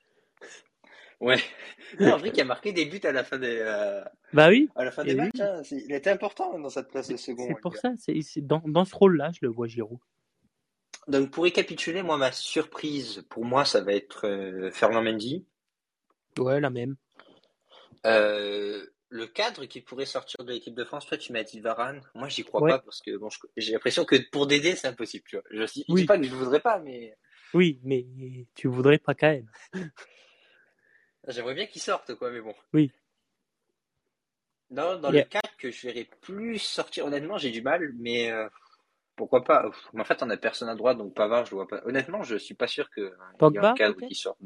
Ouais. 1.20 1.37
Non, 2.00 2.14
en 2.14 2.16
vrai, 2.16 2.33
qui 2.33 2.40
a 2.40 2.44
marqué 2.44 2.72
des 2.72 2.87
buts 2.87 3.00
à 3.04 3.12
la 3.12 3.22
fin 3.22 3.38
des, 3.38 3.59
euh, 3.61 4.02
Bah 4.33 4.48
oui, 4.48 4.68
à 4.74 4.85
la 4.85 4.90
fin 4.90 5.04
des 5.04 5.12
oui. 5.12 5.18
matchs, 5.18 5.40
hein. 5.40 5.62
Il 5.70 5.92
était 5.92 6.11
important 6.11 6.59
dans 6.59 6.68
cette 6.70 6.88
place 6.88 7.09
de 7.09 7.16
second. 7.16 7.44
c'est 7.46 7.52
le 7.54 7.61
pour 7.61 7.76
ça, 7.76 7.92
c'est 7.98 8.20
c'est 8.22 8.40
dans, 8.40 8.62
dans 8.66 8.85
ce 8.85 8.96
rôle-là, 8.96 9.30
je 9.33 9.38
le 9.42 9.48
vois 9.48 9.68
Giroud. 9.68 9.98
Donc, 11.07 11.30
pour 11.30 11.44
récapituler, 11.44 12.02
moi, 12.02 12.16
ma 12.16 12.33
surprise, 12.33 13.24
pour 13.28 13.44
moi, 13.44 13.64
ça 13.64 13.83
va 13.83 13.92
être 13.92 14.26
euh, 14.26 14.70
Fernand 14.72 15.02
Mendy. 15.02 15.46
Ouais, 16.38 16.59
la 16.61 16.70
même. 16.70 16.96
Euh, 18.07 18.87
le 19.09 19.26
cadre 19.26 19.64
qui 19.66 19.80
pourrait 19.80 20.07
sortir 20.07 20.44
de 20.44 20.52
l'équipe 20.52 20.74
de 20.74 20.85
France, 20.85 21.07
toi, 21.07 21.16
tu 21.16 21.33
m'as 21.33 21.44
dit 21.44 21.61
Varane. 21.61 22.02
Moi, 22.14 22.28
j'y 22.28 22.44
crois 22.44 22.61
Ouais. 22.62 22.70
pas 22.70 22.78
parce 22.80 23.00
que 23.00 23.16
bon, 23.16 23.28
j'ai 23.57 23.72
l'impression 23.72 24.04
que 24.04 24.16
pour 24.30 24.46
Dédé, 24.46 24.74
c'est 24.74 24.88
impossible, 24.88 25.24
tu 25.28 25.37
vois. 25.37 25.44
Je, 25.50 25.66
je 25.66 25.72
dis 25.72 25.85
Oui. 25.88 26.04
pas 26.04 26.18
que 26.18 26.24
je 26.24 26.30
ne 26.30 26.37
voudrais 26.37 26.61
pas, 26.61 26.78
mais 26.80 27.16
Oui, 27.52 27.80
mais 27.85 28.04
tu 28.54 28.68
voudrais 28.68 28.98
pas 28.98 29.14
quand 29.14 29.30
même. 29.30 29.48
j'aimerais 31.28 31.54
bien 31.54 31.66
qu'il 31.66 31.80
sorte, 31.83 32.14
quoi, 32.16 32.30
mais 32.30 32.40
bon. 32.40 32.54
Oui. 32.72 32.90
Non, 34.70 34.98
dans 34.98 35.12
Yeah. 35.12 35.22
le 35.22 35.28
cadre 35.28 35.57
que 35.59 35.70
je 35.70 35.87
verrais 35.87 36.09
plus 36.20 36.59
sortir, 36.59 37.07
honnêtement, 37.07 37.38
j'ai 37.38 37.50
du 37.50 37.62
mal, 37.62 37.92
mais 37.96 38.30
euh, 38.33 38.48
pourquoi 39.14 39.44
pas. 39.44 39.70
Mais 39.92 40.00
en 40.00 40.04
fait, 40.04 40.22
on 40.22 40.30
a 40.30 40.37
personne 40.37 40.68
à 40.68 40.74
droite, 40.74 40.98
donc 40.98 41.14
Pavard, 41.14 41.46
je 41.46 41.54
vois 41.54 41.68
pas. 41.68 41.83
Honnêtement, 41.85 42.22
je 42.22 42.37
suis 42.37 42.54
pas 42.54 42.66
sûr 42.66 42.90
qu'il 42.90 43.04
y 43.04 43.57
ait 43.57 43.59
un 43.59 43.74
cadre 43.74 44.00
qui 44.00 44.14
sorte. 44.14 44.40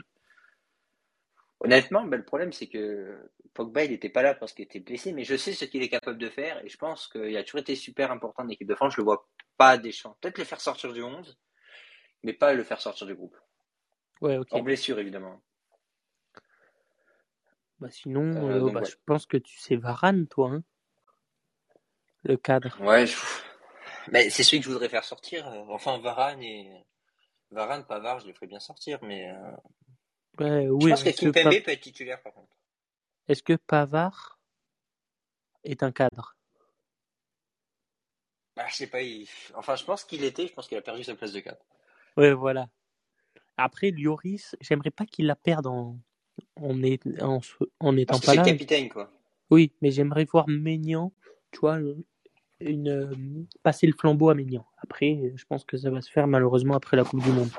Honnêtement, 1.61 2.05
ben, 2.05 2.16
le 2.18 2.25
problème, 2.25 2.53
c'est 2.53 2.68
que 2.68 3.31
Pogba, 3.55 3.85
il 3.85 3.90
n'était 3.90 4.09
pas 4.11 4.23
là 4.23 4.35
parce 4.35 4.53
qu'il 4.53 4.64
était 4.64 4.79
blessé, 4.81 5.12
mais 5.12 5.25
je 5.25 5.37
sais 5.37 5.53
ce 5.53 5.64
qu'il 5.64 5.83
est 5.83 5.88
capable 5.88 6.18
de 6.18 6.29
faire, 6.29 6.64
et 6.64 6.68
je 6.68 6.77
pense 6.77 7.09
qu'il 7.09 7.37
a 7.37 7.42
toujours 7.42 7.61
été 7.61 7.75
super 7.75 8.12
important 8.12 8.44
dans 8.44 8.49
l'équipe 8.49 8.68
de 8.68 8.75
France. 8.77 8.92
Je 8.94 8.99
le 9.01 9.05
vois 9.05 9.29
pas 9.57 9.71
à 9.71 9.79
Deschamps. 9.79 10.16
Peut-être 10.21 10.38
le 10.38 10.44
faire 10.44 10.61
sortir 10.61 10.92
du 10.92 11.03
11, 11.03 11.37
mais 12.23 12.33
pas 12.33 12.53
le 12.55 12.62
faire 12.62 12.81
sortir 12.81 13.07
du 13.09 13.14
groupe. 13.14 13.37
Ouais, 14.21 14.37
ok. 14.37 14.49
En 14.53 14.61
blessure, 14.62 14.99
évidemment. 15.01 15.42
Bah 17.81 17.90
sinon, 17.90 18.23
Euh, 18.37 18.57
euh, 18.57 18.61
donc, 18.61 18.73
bah, 18.75 18.81
ouais. 18.81 18.87
je 18.87 18.97
pense 19.07 19.27
que 19.27 19.37
tu 19.37 19.57
sais 19.59 19.77
Varane, 19.77 20.27
toi. 20.29 20.51
Hein 20.51 20.62
le 22.25 22.37
cadre. 22.37 22.77
Ouais, 22.83 23.07
je... 23.07 23.16
mais 24.11 24.29
c'est 24.31 24.42
celui 24.42 24.59
que 24.61 24.66
je 24.66 24.71
voudrais 24.71 24.88
faire 24.88 25.05
sortir. 25.05 25.47
euh, 25.49 25.62
Enfin, 25.68 25.99
Varane 25.99 26.42
et 26.42 26.71
Varane, 27.53 27.85
Pavard, 27.87 28.18
je 28.21 28.27
le 28.27 28.33
ferais 28.35 28.49
bien 28.49 28.59
sortir, 28.59 28.99
mais 29.03 29.31
euh, 29.31 29.57
Ouais, 30.38 30.66
je 30.66 30.70
oui, 30.70 30.90
pense 30.90 31.03
que 31.03 31.09
est-ce 31.09 31.20
que, 31.20 31.31
Kimpembe 31.31 31.62
peut 31.64 31.70
être 31.72 31.81
titulaire, 31.81 32.22
par 32.22 32.33
contre. 32.33 32.48
est-ce 33.29 33.42
que 33.42 33.55
Pavard 33.55 34.38
est 35.64 35.83
un 35.83 35.92
cadre? 35.92 36.37
Bah, 38.57 38.64
je 38.68 38.74
sais 38.77 38.87
pas. 38.87 39.03
il- 39.03 39.29
Enfin, 39.55 39.77
je 39.77 39.85
pense 39.85 40.05
qu'il 40.05 40.24
était. 40.24 40.46
Je 40.46 40.53
pense 40.53 40.66
qu'il 40.68 40.79
a 40.79 40.83
perdu 40.83 41.05
sa 41.05 41.14
place 41.14 41.33
de 41.33 41.40
4. 41.40 41.64
Ouais, 42.16 42.33
voilà. 42.33 42.68
Après, 43.57 43.90
Lloris, 43.90 44.57
j'aimerais 44.61 44.90
pas 44.90 45.07
qu'il 45.07 45.27
la 45.27 45.37
perde 45.37 45.66
en, 45.66 45.98
en, 46.57 46.83
est- 46.83 47.03
en, 47.20 47.96
étant 47.96 48.14
Parce 48.14 48.20
que 48.20 48.27
pas 48.27 48.33
c'est 48.33 48.37
là. 48.38 48.44
capitaine, 48.44 48.88
quoi. 48.88 49.11
Oui, 49.51 49.72
mais 49.81 49.90
j'aimerais 49.90 50.24
voir 50.24 50.46
Maignan, 50.48 51.12
tu 51.53 51.61
vois, 51.61 51.79
une, 52.61 52.88
euh, 52.88 53.14
passer 53.62 53.87
le 53.87 53.92
flambeau 53.94 54.29
à 54.31 54.35
Maignan. 54.35 54.66
Après, 54.79 55.33
je 55.35 55.44
pense 55.46 55.64
que 55.64 55.77
ça 55.77 55.90
va 55.90 56.01
se 56.03 56.11
faire 56.11 56.27
malheureusement 56.27 56.74
après 56.74 56.96
la 56.96 57.05
Coupe 57.05 57.22
du 57.22 57.31
Monde. 57.31 57.51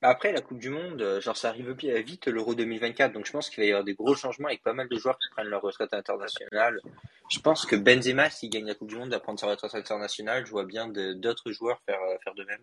Bah, 0.00 0.08
Après, 0.10 0.32
la 0.32 0.40
Coupe 0.40 0.58
du 0.58 0.70
Monde, 0.70 1.02
euh, 1.02 1.20
genre, 1.20 1.36
ça 1.36 1.48
arrive 1.48 1.70
vite 1.72 2.26
l'Euro 2.26 2.54
2024. 2.54 3.12
Donc, 3.12 3.26
je 3.26 3.32
pense 3.32 3.50
qu'il 3.50 3.62
va 3.62 3.66
y 3.66 3.70
avoir 3.70 3.84
des 3.84 3.94
gros 3.94 4.14
changements 4.14 4.48
avec 4.48 4.62
pas 4.62 4.72
mal 4.72 4.88
de 4.88 4.96
joueurs 4.96 5.18
qui 5.18 5.28
prennent 5.30 5.48
leur 5.48 5.62
retraite 5.62 5.92
internationale. 5.92 6.80
Je 7.30 7.40
pense 7.40 7.66
que 7.66 7.76
Benzema, 7.76 8.30
s'il 8.30 8.50
gagne 8.50 8.66
la 8.66 8.74
Coupe 8.74 8.88
du 8.88 8.96
Monde, 8.96 9.10
va 9.10 9.20
prendre 9.20 9.40
sa 9.40 9.48
retraite 9.48 9.74
internationale. 9.74 10.46
Je 10.46 10.50
vois 10.50 10.64
bien 10.64 10.88
d'autres 10.88 11.50
joueurs 11.50 11.80
faire, 11.84 12.00
euh, 12.00 12.16
faire 12.22 12.34
de 12.34 12.44
même. 12.44 12.62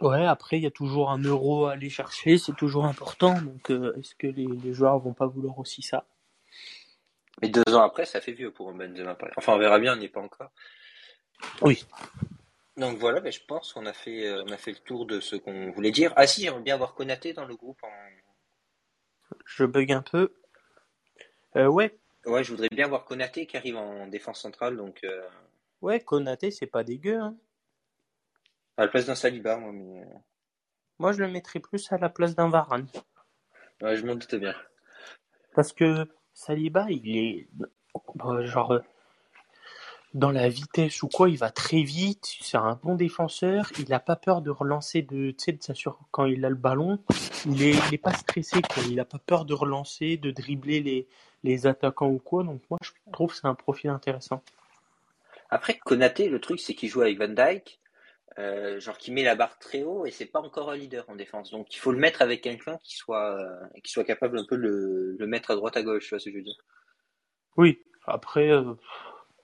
Ouais, 0.00 0.24
après, 0.24 0.58
il 0.58 0.62
y 0.62 0.66
a 0.66 0.70
toujours 0.70 1.10
un 1.10 1.18
euro 1.18 1.66
à 1.66 1.72
aller 1.72 1.90
chercher, 1.90 2.38
c'est 2.38 2.54
toujours 2.54 2.86
important. 2.86 3.40
Donc, 3.42 3.70
euh, 3.70 3.92
est-ce 3.98 4.14
que 4.14 4.28
les, 4.28 4.46
les 4.46 4.72
joueurs 4.72 4.98
vont 5.00 5.12
pas 5.12 5.26
vouloir 5.26 5.58
aussi 5.58 5.82
ça? 5.82 6.06
Mais 7.42 7.48
deux 7.48 7.74
ans 7.74 7.82
après, 7.82 8.04
ça 8.04 8.20
fait 8.20 8.32
vieux 8.32 8.52
pour 8.52 8.70
un 8.70 8.74
Benzema. 8.74 9.16
Enfin, 9.36 9.54
on 9.54 9.58
verra 9.58 9.78
bien, 9.78 9.94
on 9.94 9.96
n'y 9.96 10.06
est 10.06 10.08
pas 10.08 10.20
encore. 10.20 10.50
Oui. 11.62 11.84
Donc 12.78 12.96
voilà, 12.98 13.20
ben, 13.20 13.30
je 13.32 13.40
pense 13.46 13.72
qu'on 13.72 13.86
a 13.86 13.92
fait, 13.92 14.26
euh, 14.26 14.44
on 14.46 14.52
a 14.52 14.56
fait 14.56 14.70
le 14.70 14.78
tour 14.78 15.04
de 15.04 15.20
ce 15.20 15.36
qu'on 15.36 15.70
voulait 15.72 15.90
dire. 15.90 16.12
Ah 16.16 16.26
si, 16.26 16.42
j'aimerais 16.42 16.62
bien 16.62 16.74
avoir 16.74 16.94
Konaté 16.94 17.32
dans 17.32 17.44
le 17.44 17.56
groupe. 17.56 17.82
En... 17.82 19.36
Je 19.44 19.64
bug 19.64 19.92
un 19.92 20.02
peu. 20.02 20.32
Euh, 21.56 21.66
ouais, 21.66 21.98
Ouais, 22.24 22.44
je 22.44 22.50
voudrais 22.50 22.68
bien 22.68 22.86
voir 22.88 23.04
Konaté 23.04 23.46
qui 23.46 23.56
arrive 23.56 23.76
en 23.76 24.06
défense 24.06 24.40
centrale, 24.40 24.76
donc 24.76 25.00
euh, 25.04 25.26
ouais, 25.80 26.00
Konaté, 26.00 26.50
c'est 26.50 26.66
pas 26.66 26.84
dégueu. 26.84 27.18
Hein. 27.18 27.36
à 28.76 28.82
la 28.82 28.88
place 28.88 29.06
d'un 29.06 29.14
Saliba, 29.14 29.56
moi. 29.56 29.72
Mais... 29.72 30.02
euh, 30.02 30.18
Moi, 30.98 31.12
je 31.12 31.20
le 31.20 31.28
mettrais 31.28 31.60
plus 31.60 31.90
à 31.90 31.98
la 31.98 32.08
place 32.10 32.34
d'un 32.34 32.48
Varane. 32.48 32.86
Ouais, 33.80 33.96
je 33.96 34.04
m'en 34.04 34.14
doute 34.14 34.34
bien. 34.34 34.54
Parce 35.54 35.72
que 35.72 36.06
Saliba, 36.32 36.86
il 36.90 37.16
est. 37.16 37.48
bon, 38.14 38.44
genre. 38.44 38.80
Dans 40.14 40.30
la 40.30 40.48
vitesse 40.48 41.02
ou 41.02 41.08
quoi, 41.08 41.28
il 41.28 41.36
va 41.36 41.50
très 41.50 41.82
vite. 41.82 42.26
C'est 42.40 42.56
un 42.56 42.80
bon 42.82 42.94
défenseur. 42.94 43.70
Il 43.78 43.88
n'a 43.90 44.00
pas 44.00 44.16
peur 44.16 44.40
de 44.42 44.50
relancer, 44.50 45.02
de, 45.02 45.32
de 45.32 45.62
s'assurer 45.62 45.96
quand 46.10 46.24
il 46.24 46.44
a 46.44 46.48
le 46.48 46.54
ballon. 46.54 46.98
Il 47.46 47.62
est, 47.62 47.74
il 47.88 47.94
est 47.94 47.98
pas 48.02 48.14
stressé, 48.14 48.62
quoi. 48.62 48.82
Il 48.88 48.96
n'a 48.96 49.04
pas 49.04 49.18
peur 49.18 49.44
de 49.44 49.54
relancer, 49.54 50.16
de 50.16 50.30
dribbler 50.30 50.80
les, 50.80 51.08
les 51.44 51.66
attaquants 51.66 52.08
ou 52.08 52.18
quoi. 52.18 52.42
Donc 52.42 52.62
moi, 52.70 52.78
je 52.82 52.90
trouve 53.12 53.30
que 53.30 53.36
c'est 53.36 53.46
un 53.46 53.54
profil 53.54 53.90
intéressant. 53.90 54.42
Après, 55.50 55.78
Konaté, 55.78 56.28
le 56.28 56.40
truc, 56.40 56.60
c'est 56.60 56.74
qu'il 56.74 56.88
joue 56.88 57.00
avec 57.02 57.18
Van 57.18 57.28
Dyke, 57.28 57.80
euh, 58.38 58.78
genre 58.80 58.98
qui 58.98 59.12
met 59.12 59.22
la 59.22 59.34
barre 59.34 59.58
très 59.58 59.82
haut 59.82 60.06
et 60.06 60.10
c'est 60.10 60.26
pas 60.26 60.40
encore 60.40 60.70
un 60.70 60.76
leader 60.76 61.04
en 61.08 61.16
défense. 61.16 61.50
Donc 61.50 61.74
il 61.74 61.78
faut 61.78 61.90
le 61.90 61.98
mettre 61.98 62.22
avec 62.22 62.42
quelqu'un 62.42 62.78
qui 62.84 62.96
soit, 62.96 63.36
euh, 63.40 63.66
qui 63.82 63.90
soit 63.90 64.04
capable 64.04 64.38
un 64.38 64.44
peu 64.44 64.56
de 64.56 64.62
le, 64.62 65.16
le 65.18 65.26
mettre 65.26 65.50
à 65.50 65.54
droite 65.56 65.76
à 65.76 65.82
gauche, 65.82 66.04
tu 66.04 66.10
vois 66.10 66.18
ce 66.18 66.26
que 66.26 66.32
je 66.32 66.36
veux 66.36 66.44
dire? 66.44 66.58
Oui, 67.56 67.82
après. 68.06 68.50
euh, 68.50 68.74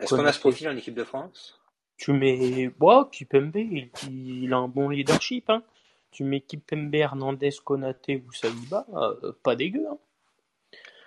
Est-ce 0.00 0.14
qu'on 0.14 0.24
a 0.24 0.32
ce 0.32 0.40
profil 0.40 0.68
en 0.68 0.76
équipe 0.76 0.94
de 0.94 1.04
France? 1.04 1.60
Tu 1.96 2.12
mets. 2.12 2.68
Bon, 2.78 3.04
Kipembe, 3.04 3.56
il, 3.56 3.90
il 4.10 4.52
a 4.52 4.56
un 4.56 4.68
bon 4.68 4.88
leadership. 4.88 5.48
Hein. 5.50 5.62
Tu 6.10 6.24
mets 6.24 6.40
Kipembe, 6.40 6.94
Hernandez, 6.94 7.50
Konaté 7.64 8.22
ou 8.26 8.32
Saliba, 8.32 8.86
euh, 8.94 9.32
pas 9.42 9.54
dégueu. 9.56 9.86
Hein. 9.90 9.98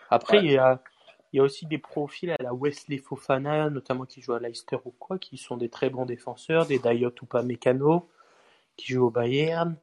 Après, 0.09 0.37
Ouais. 0.37 0.45
il 0.45 0.51
y, 0.51 0.57
a, 0.57 0.81
il 1.33 1.37
y 1.37 1.39
a 1.41 1.43
aussi 1.43 1.65
des 1.65 1.77
profils 1.77 2.31
à 2.31 2.37
la 2.41 2.53
Wesley 2.53 2.97
Fofana, 2.97 3.69
notamment 3.69 4.05
qui 4.05 4.21
jouent 4.21 4.33
à 4.33 4.39
Leicester 4.39 4.77
ou 4.85 4.91
quoi, 4.91 5.17
qui 5.19 5.37
sont 5.37 5.57
des 5.57 5.69
très 5.69 5.89
bons 5.89 6.05
défenseurs, 6.05 6.65
des 6.65 6.79
Dayot 6.79 7.11
ou 7.21 7.25
pas 7.25 7.43
Mécano, 7.43 8.09
qui 8.77 8.93
jouent 8.93 9.07
au 9.07 9.11
Bayern. 9.11 9.75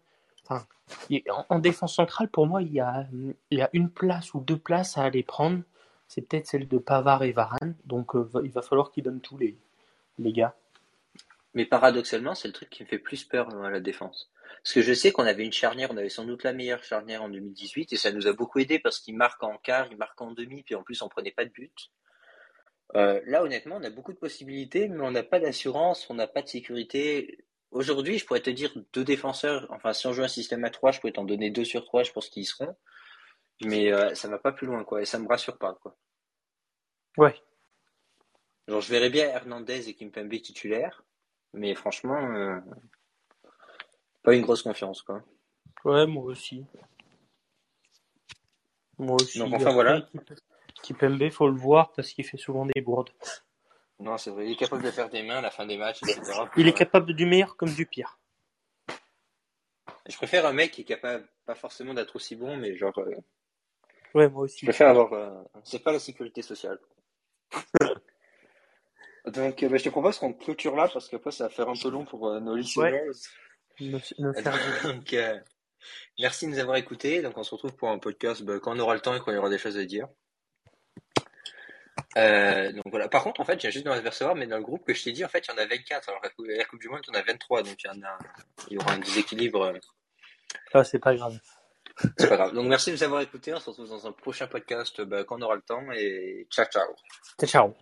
Enfin, 0.46 0.66
en, 1.30 1.44
en 1.50 1.58
défense 1.58 1.94
centrale, 1.94 2.28
pour 2.28 2.46
moi, 2.46 2.62
il 2.62 2.72
y, 2.72 2.80
a, 2.80 3.06
il 3.50 3.58
y 3.58 3.62
a 3.62 3.68
une 3.74 3.90
place 3.90 4.32
ou 4.32 4.40
deux 4.40 4.58
places 4.58 4.96
à 4.96 5.02
aller 5.04 5.22
prendre. 5.22 5.62
C'est 6.08 6.22
peut-être 6.22 6.46
celle 6.46 6.68
de 6.68 6.78
Pavard 6.78 7.24
et 7.24 7.32
Varane. 7.32 7.76
Donc, 7.84 8.14
euh, 8.14 8.28
il 8.44 8.50
va 8.50 8.62
falloir 8.62 8.90
qu'ils 8.90 9.04
donnent 9.04 9.20
tous 9.20 9.38
les, 9.38 9.56
les 10.18 10.32
gars. 10.32 10.54
Mais 11.54 11.64
paradoxalement, 11.64 12.34
c'est 12.34 12.48
le 12.48 12.54
truc 12.54 12.70
qui 12.70 12.82
me 12.82 12.88
fait 12.88 12.98
plus 12.98 13.24
peur 13.24 13.48
dans 13.48 13.68
la 13.68 13.80
défense. 13.80 14.30
Parce 14.62 14.74
que 14.74 14.82
je 14.82 14.92
sais 14.92 15.12
qu'on 15.12 15.24
avait 15.26 15.44
une 15.44 15.52
charnière, 15.52 15.90
on 15.92 15.96
avait 15.96 16.08
sans 16.08 16.24
doute 16.24 16.42
la 16.42 16.52
meilleure 16.52 16.82
charnière 16.82 17.22
en 17.22 17.28
2018, 17.28 17.92
et 17.92 17.96
ça 17.96 18.10
nous 18.12 18.26
a 18.26 18.32
beaucoup 18.32 18.58
aidé 18.58 18.78
parce 18.78 18.98
qu'il 18.98 19.16
marque 19.16 19.42
en 19.42 19.56
quart, 19.58 19.86
il 19.90 19.96
marque 19.96 20.20
en 20.20 20.32
demi, 20.32 20.62
puis 20.62 20.74
en 20.74 20.82
plus 20.82 21.00
on 21.02 21.08
prenait 21.08 21.30
pas 21.30 21.44
de 21.44 21.50
but. 21.50 21.90
Euh, 22.96 23.20
là, 23.26 23.42
honnêtement, 23.42 23.76
on 23.76 23.84
a 23.84 23.90
beaucoup 23.90 24.12
de 24.12 24.18
possibilités, 24.18 24.88
mais 24.88 25.02
on 25.02 25.10
n'a 25.10 25.22
pas 25.22 25.38
d'assurance, 25.38 26.08
on 26.10 26.14
n'a 26.14 26.26
pas 26.26 26.42
de 26.42 26.48
sécurité. 26.48 27.44
Aujourd'hui, 27.70 28.18
je 28.18 28.26
pourrais 28.26 28.40
te 28.40 28.50
dire 28.50 28.72
deux 28.92 29.04
défenseurs, 29.04 29.66
enfin 29.70 29.92
si 29.92 30.06
on 30.06 30.12
joue 30.12 30.22
un 30.22 30.28
système 30.28 30.64
à 30.64 30.70
trois, 30.70 30.92
je 30.92 31.00
pourrais 31.00 31.12
t'en 31.12 31.24
donner 31.24 31.50
deux 31.50 31.64
sur 31.64 31.84
trois, 31.84 32.02
je 32.02 32.12
pense 32.12 32.28
qu'ils 32.28 32.46
seront. 32.46 32.74
Mais 33.62 33.92
euh, 33.92 34.14
ça 34.14 34.28
va 34.28 34.38
pas 34.38 34.52
plus 34.52 34.66
loin, 34.66 34.84
quoi, 34.84 35.02
et 35.02 35.04
ça 35.04 35.18
me 35.18 35.28
rassure 35.28 35.58
pas, 35.58 35.74
quoi. 35.74 35.96
Ouais. 37.16 37.34
Genre, 38.66 38.80
je 38.80 38.90
verrais 38.90 39.10
bien 39.10 39.26
Hernandez 39.26 39.88
et 39.88 39.94
Kimpembe 39.94 40.40
titulaires, 40.40 41.04
mais 41.52 41.74
franchement, 41.74 42.34
euh, 42.34 42.58
pas 44.22 44.34
une 44.34 44.42
grosse 44.42 44.62
confiance, 44.62 45.02
quoi. 45.02 45.22
Ouais, 45.84 46.06
moi 46.06 46.24
aussi. 46.24 46.66
Moi 48.98 49.16
aussi. 49.16 49.38
Donc, 49.38 49.52
enfin, 49.54 49.72
voilà. 49.72 50.06
Kipembe, 50.82 51.30
faut 51.30 51.48
le 51.48 51.56
voir 51.56 51.92
parce 51.92 52.10
qu'il 52.10 52.24
fait 52.24 52.36
souvent 52.36 52.66
des 52.66 52.80
bourdes. 52.80 53.10
Non, 54.00 54.18
c'est 54.18 54.30
vrai, 54.30 54.46
il 54.46 54.52
est 54.52 54.56
capable 54.56 54.82
de 54.82 54.90
faire 54.90 55.08
des 55.08 55.22
mains 55.22 55.38
à 55.38 55.40
la 55.40 55.50
fin 55.50 55.66
des 55.66 55.76
matchs, 55.76 56.02
etc. 56.02 56.20
Il 56.56 56.68
est 56.68 56.72
capable 56.72 57.14
du 57.14 57.26
meilleur 57.26 57.56
comme 57.56 57.72
du 57.72 57.86
pire. 57.86 58.18
Je 60.06 60.16
préfère 60.16 60.44
un 60.46 60.52
mec 60.52 60.72
qui 60.72 60.82
est 60.82 60.84
capable, 60.84 61.26
pas 61.46 61.54
forcément 61.54 61.94
d'être 61.94 62.16
aussi 62.16 62.36
bon, 62.36 62.56
mais 62.56 62.76
genre, 62.76 62.98
euh, 62.98 63.14
Ouais, 64.14 64.28
moi 64.28 64.46
je 64.46 64.52
aussi. 64.52 64.64
préfère 64.64 64.88
avoir, 64.88 65.12
euh, 65.12 65.42
c'est 65.64 65.82
pas 65.82 65.92
la 65.92 65.98
sécurité 65.98 66.42
sociale. 66.42 66.78
Donc, 69.26 69.62
euh, 69.62 69.68
bah, 69.68 69.76
je 69.78 69.84
te 69.84 69.88
propose 69.88 70.18
qu'on 70.18 70.32
clôture 70.34 70.76
là 70.76 70.88
parce 70.92 71.08
qu'après 71.08 71.30
ça 71.30 71.44
va 71.44 71.50
faire 71.50 71.68
un 71.68 71.74
peu 71.80 71.88
long 71.88 72.04
pour 72.04 72.28
euh, 72.28 72.40
nos 72.40 72.54
listeners. 72.54 73.10
Donc, 73.80 75.12
euh, 75.14 75.38
merci 76.20 76.46
de 76.46 76.50
nous 76.52 76.58
avoir 76.58 76.76
écoutés. 76.76 77.22
Donc, 77.22 77.36
on 77.38 77.42
se 77.42 77.50
retrouve 77.54 77.74
pour 77.74 77.88
un 77.88 77.98
podcast 77.98 78.42
bah, 78.42 78.58
quand 78.60 78.76
on 78.76 78.78
aura 78.80 78.94
le 78.94 79.00
temps 79.00 79.14
et 79.14 79.20
quand 79.20 79.30
il 79.32 79.34
y 79.34 79.38
aura 79.38 79.50
des 79.50 79.58
choses 79.58 79.78
à 79.78 79.84
dire. 79.84 80.08
Euh, 82.16 82.70
donc 82.72 82.84
voilà. 82.90 83.08
Par 83.08 83.24
contre, 83.24 83.40
en 83.40 83.44
fait, 83.44 83.60
j'ai 83.60 83.72
juste 83.72 83.84
de 83.84 83.90
m'apercevoir, 83.90 84.36
mais 84.36 84.46
dans 84.46 84.56
le 84.58 84.62
groupe 84.62 84.84
que 84.86 84.94
je 84.94 85.02
t'ai 85.02 85.10
dit, 85.12 85.24
en 85.24 85.28
fait, 85.28 85.44
il 85.48 85.50
y 85.50 85.54
en 85.54 85.58
a 85.58 85.66
24. 85.66 86.08
Alors, 86.08 86.20
la 86.22 86.28
coupe, 86.30 86.46
la 86.46 86.64
coupe 86.64 86.80
du 86.80 86.88
Monde, 86.88 87.00
il 87.08 87.14
y 87.14 87.16
en 87.16 87.20
a 87.20 87.24
23. 87.24 87.62
Donc, 87.64 87.82
il 87.82 87.86
y, 87.86 87.90
en 87.90 88.02
a, 88.02 88.18
il 88.68 88.74
y 88.74 88.78
aura 88.78 88.92
un 88.92 88.98
déséquilibre. 88.98 89.62
euh, 89.62 89.78
Ah, 90.72 90.84
c'est 90.84 91.00
pas 91.00 91.14
grave. 91.16 91.40
C'est 92.18 92.28
pas 92.28 92.36
grave. 92.36 92.54
Donc, 92.54 92.66
merci 92.66 92.90
de 92.90 92.96
nous 92.96 93.02
avoir 93.02 93.20
écoutés. 93.20 93.54
On 93.54 93.60
se 93.60 93.70
retrouve 93.70 93.88
dans 93.88 94.06
un 94.06 94.12
prochain 94.12 94.46
podcast 94.46 95.00
bah, 95.02 95.24
quand 95.24 95.38
on 95.38 95.42
aura 95.42 95.54
le 95.54 95.62
temps. 95.62 95.82
Et 95.92 96.46
ciao, 96.50 96.66
ciao. 96.66 96.94
Ciao. 97.44 97.74